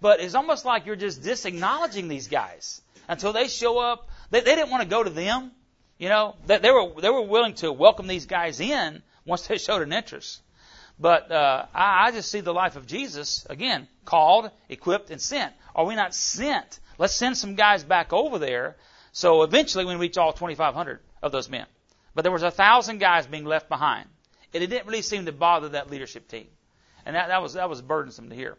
[0.00, 4.08] But it's almost like you're just disacknowledging these guys until they show up.
[4.30, 5.52] They, they didn't want to go to them.
[5.96, 9.58] You know, they, they were they were willing to welcome these guys in once they
[9.58, 10.42] showed an interest.
[10.98, 15.52] But uh, I, I just see the life of Jesus again, called, equipped, and sent.
[15.74, 16.80] Are we not sent?
[16.98, 18.76] Let's send some guys back over there.
[19.12, 21.66] So eventually, we reach all 2,500 of those men.
[22.14, 24.08] But there was a thousand guys being left behind,
[24.52, 26.46] and it didn't really seem to bother that leadership team.
[27.04, 28.56] And that, that was that was burdensome to hear.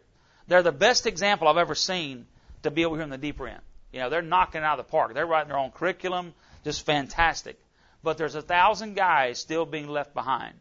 [0.48, 2.26] They're the best example I've ever seen
[2.64, 3.60] to be over here in the deeper end.
[3.92, 5.14] You know, they're knocking it out of the park.
[5.14, 6.34] They're writing their own curriculum
[6.64, 7.58] just fantastic.
[8.04, 10.54] But there's a thousand guys still being left behind,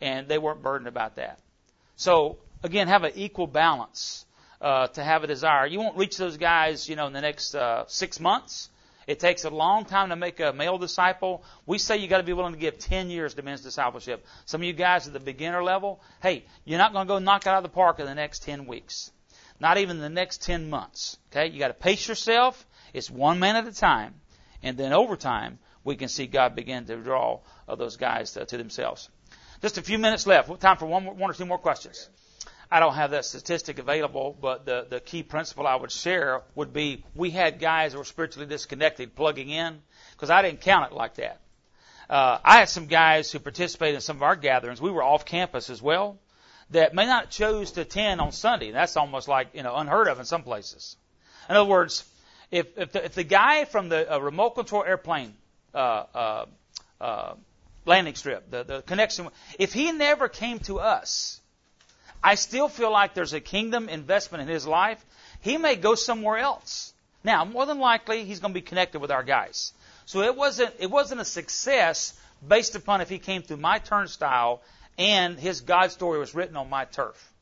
[0.00, 1.38] and they weren't burdened about that.
[1.96, 4.26] So again, have an equal balance
[4.60, 5.66] uh, to have a desire.
[5.66, 8.68] You won't reach those guys, you know, in the next uh, six months.
[9.06, 11.42] It takes a long time to make a male disciple.
[11.64, 14.26] We say you got to be willing to give 10 years to men's discipleship.
[14.44, 17.46] Some of you guys at the beginner level, hey, you're not going to go knock
[17.46, 19.10] it out of the park in the next 10 weeks.
[19.60, 21.16] Not even the next 10 months.
[21.30, 21.46] Okay?
[21.46, 22.66] You got to pace yourself.
[22.92, 24.14] It's one man at a time.
[24.62, 25.58] And then over time,
[25.88, 29.08] we can see God begin to draw those guys to, to, themselves.
[29.62, 30.60] Just a few minutes left.
[30.60, 32.08] Time for one, one or two more questions.
[32.70, 36.74] I don't have that statistic available, but the, the key principle I would share would
[36.74, 39.80] be we had guys who were spiritually disconnected plugging in
[40.12, 41.40] because I didn't count it like that.
[42.10, 44.82] Uh, I had some guys who participated in some of our gatherings.
[44.82, 46.18] We were off campus as well
[46.70, 48.70] that may not chose to attend on Sunday.
[48.70, 50.96] That's almost like you know unheard of in some places.
[51.48, 52.04] In other words,
[52.50, 55.34] if if the, if the guy from the uh, remote control airplane
[55.78, 56.46] uh, uh,
[57.00, 57.34] uh,
[57.86, 61.40] landing strip, the the connection, if he never came to us,
[62.22, 65.04] I still feel like there's a kingdom investment in his life.
[65.40, 66.92] He may go somewhere else.
[67.22, 69.72] Now, more than likely, he's going to be connected with our guys.
[70.06, 74.62] So it wasn't it wasn't a success based upon if he came through my turnstile
[74.96, 77.32] and his God story was written on my turf.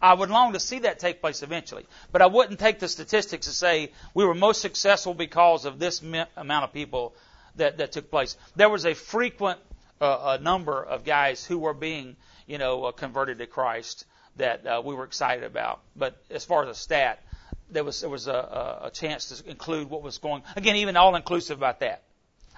[0.00, 1.86] I would long to see that take place eventually.
[2.10, 6.02] But I wouldn't take the statistics to say we were most successful because of this
[6.02, 7.14] amount of people
[7.56, 8.36] that, that took place.
[8.56, 9.58] There was a frequent
[10.00, 14.04] uh, a number of guys who were being, you know, uh, converted to Christ
[14.36, 15.80] that uh, we were excited about.
[15.94, 17.22] But as far as a stat,
[17.70, 20.42] there was there was a, a chance to include what was going.
[20.56, 22.02] Again, even all inclusive about that.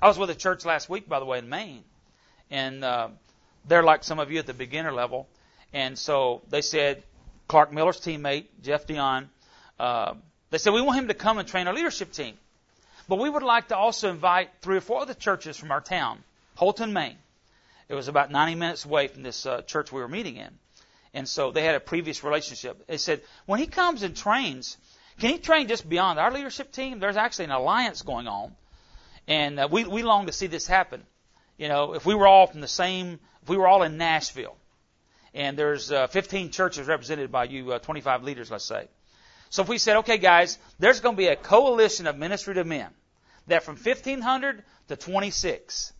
[0.01, 1.85] I was with a church last week, by the way, in Maine,
[2.51, 3.09] and uh,
[3.69, 5.29] they're like some of you at the beginner level,
[5.73, 7.03] and so they said
[7.47, 9.29] Clark Miller's teammate, Jeff Dion,
[9.79, 10.15] uh,
[10.51, 12.35] they said, we want him to come and train our leadership team.
[13.09, 16.23] But we would like to also invite three or four other churches from our town,
[16.59, 17.19] Houlton, Maine.
[17.89, 20.59] It was about 90 minutes away from this uh, church we were meeting in.
[21.13, 22.87] And so they had a previous relationship.
[22.87, 24.77] They said, when he comes and trains,
[25.21, 26.99] can he train just beyond our leadership team?
[26.99, 28.57] There's actually an alliance going on.
[29.29, 31.03] And uh, we, we long to see this happen.
[31.57, 34.57] You know, if we were all from the same, if we were all in Nashville,
[35.35, 38.89] and there's uh, 15 churches represented by you, uh, 25 leaders, let's say.
[39.51, 42.65] So if we said, okay, guys, there's going to be a coalition of ministry to
[42.65, 42.91] men
[43.47, 45.93] that from 1500 to 26.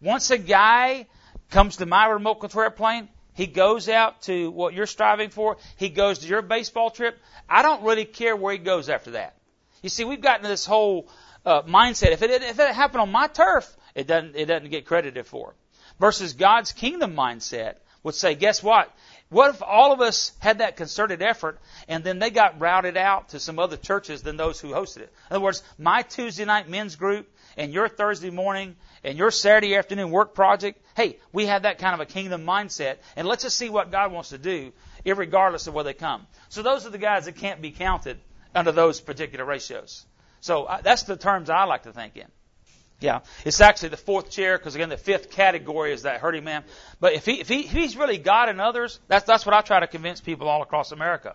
[0.00, 1.06] Once a guy
[1.50, 5.56] comes to my remote control airplane, he goes out to what you're striving for.
[5.76, 7.18] He goes to your baseball trip.
[7.48, 9.36] I don't really care where he goes after that.
[9.82, 11.08] You see, we've gotten this whole
[11.46, 12.12] uh, mindset.
[12.12, 15.54] If it if it happened on my turf, it doesn't it doesn't get credited for.
[15.98, 18.94] Versus God's kingdom mindset would say, guess what?
[19.30, 23.28] What if all of us had that concerted effort and then they got routed out
[23.30, 25.12] to some other churches than those who hosted it?
[25.30, 28.74] In other words, my Tuesday night men's group and your Thursday morning
[29.04, 32.96] and your Saturday afternoon work project, hey, we have that kind of a kingdom mindset
[33.14, 34.72] and let's just see what God wants to do,
[35.06, 36.26] regardless of where they come.
[36.48, 38.18] So those are the guys that can't be counted
[38.52, 40.04] under those particular ratios.
[40.40, 42.26] So uh, that's the terms I like to think in.
[43.00, 46.64] Yeah, it's actually the fourth chair because again the fifth category is that hurting man.
[47.00, 49.62] But if he if, he, if he's really God in others, that's that's what I
[49.62, 51.34] try to convince people all across America.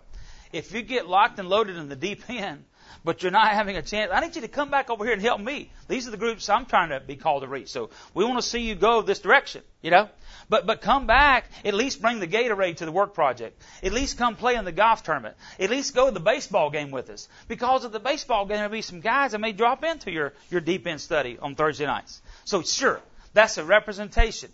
[0.52, 2.64] If you get locked and loaded in the deep end,
[3.04, 5.22] but you're not having a chance, I need you to come back over here and
[5.22, 5.70] help me.
[5.88, 7.68] These are the groups I'm trying to be called to reach.
[7.68, 9.62] So we want to see you go this direction.
[9.82, 10.08] You know.
[10.48, 13.60] But, but come back, at least bring the Gatorade to the work project.
[13.82, 15.36] At least come play in the golf tournament.
[15.58, 17.28] At least go to the baseball game with us.
[17.48, 20.60] Because of the baseball game, there'll be some guys that may drop into your, your
[20.60, 22.22] deep end study on Thursday nights.
[22.44, 23.00] So sure,
[23.32, 24.50] that's a representation.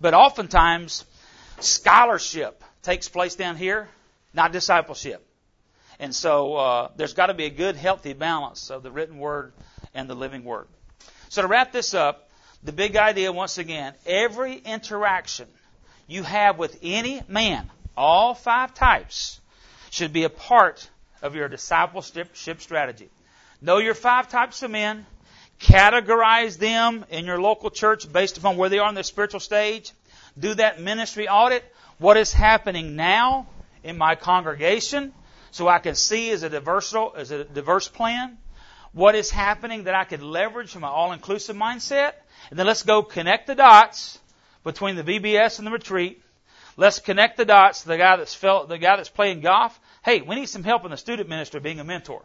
[0.00, 1.04] But oftentimes,
[1.60, 3.88] scholarship takes place down here,
[4.32, 5.25] not discipleship.
[5.98, 9.52] And so uh, there's got to be a good, healthy balance of the written word
[9.94, 10.66] and the living word.
[11.28, 12.30] So to wrap this up,
[12.62, 15.48] the big idea, once again, every interaction
[16.06, 19.40] you have with any man, all five types,
[19.90, 20.88] should be a part
[21.22, 23.08] of your discipleship strategy.
[23.62, 25.06] Know your five types of men,
[25.60, 29.92] categorize them in your local church based upon where they are in their spiritual stage,
[30.38, 31.64] do that ministry audit.
[31.98, 33.46] What is happening now
[33.82, 35.14] in my congregation
[35.56, 38.36] so I can see as a diverse, a diverse plan?
[38.92, 42.12] What is happening that I could leverage from an all-inclusive mindset?
[42.50, 44.18] And then let's go connect the dots
[44.64, 46.22] between the VBS and the retreat.
[46.76, 49.80] Let's connect the dots to the guy that's felt, the guy that's playing golf.
[50.04, 52.22] Hey, we need some help in the student minister being a mentor.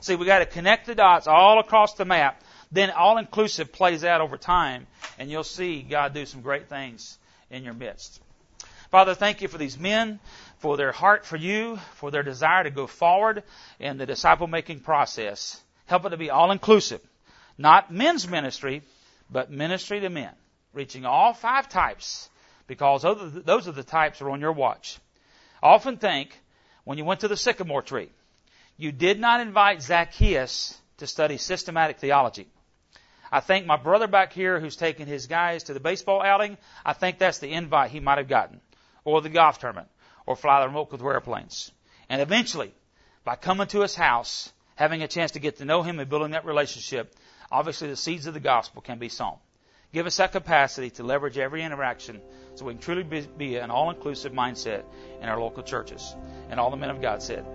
[0.00, 2.42] See, we got to connect the dots all across the map.
[2.70, 4.86] Then all inclusive plays out over time,
[5.18, 7.16] and you'll see God do some great things
[7.50, 8.20] in your midst.
[8.90, 10.20] Father, thank you for these men,
[10.64, 13.42] for their heart for you, for their desire to go forward
[13.78, 15.62] in the disciple making process.
[15.84, 17.02] Help it to be all inclusive.
[17.58, 18.80] Not men's ministry,
[19.30, 20.32] but ministry to men,
[20.72, 22.30] reaching all five types,
[22.66, 24.98] because those are the types that are on your watch.
[25.62, 26.34] I often think
[26.84, 28.08] when you went to the sycamore tree,
[28.78, 32.46] you did not invite Zacchaeus to study systematic theology.
[33.30, 36.56] I think my brother back here who's taking his guys to the baseball outing,
[36.86, 38.62] I think that's the invite he might have gotten.
[39.04, 39.88] Or the golf tournament.
[40.26, 41.70] Or fly the remote control airplanes.
[42.08, 42.72] And eventually,
[43.24, 46.32] by coming to his house, having a chance to get to know him and building
[46.32, 47.14] that relationship,
[47.50, 49.36] obviously the seeds of the gospel can be sown.
[49.92, 52.20] Give us that capacity to leverage every interaction
[52.56, 54.82] so we can truly be, be an all inclusive mindset
[55.20, 56.14] in our local churches.
[56.50, 57.46] And all the men of God said.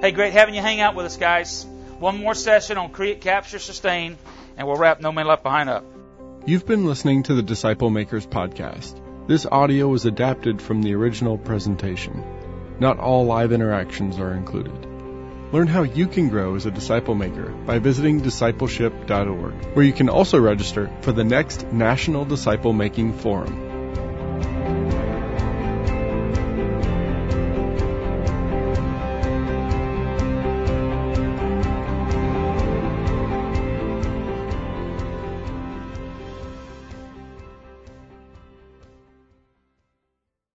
[0.00, 1.66] Hey, great having you hang out with us, guys.
[1.98, 4.18] One more session on create, capture, sustain,
[4.56, 5.84] and we'll wrap No Man Left Behind up.
[6.46, 9.09] You've been listening to the Disciple Makers podcast.
[9.30, 12.24] This audio was adapted from the original presentation.
[12.80, 14.74] Not all live interactions are included.
[15.52, 20.08] Learn how you can grow as a disciple maker by visiting discipleship.org, where you can
[20.08, 23.69] also register for the next National Disciple Making Forum.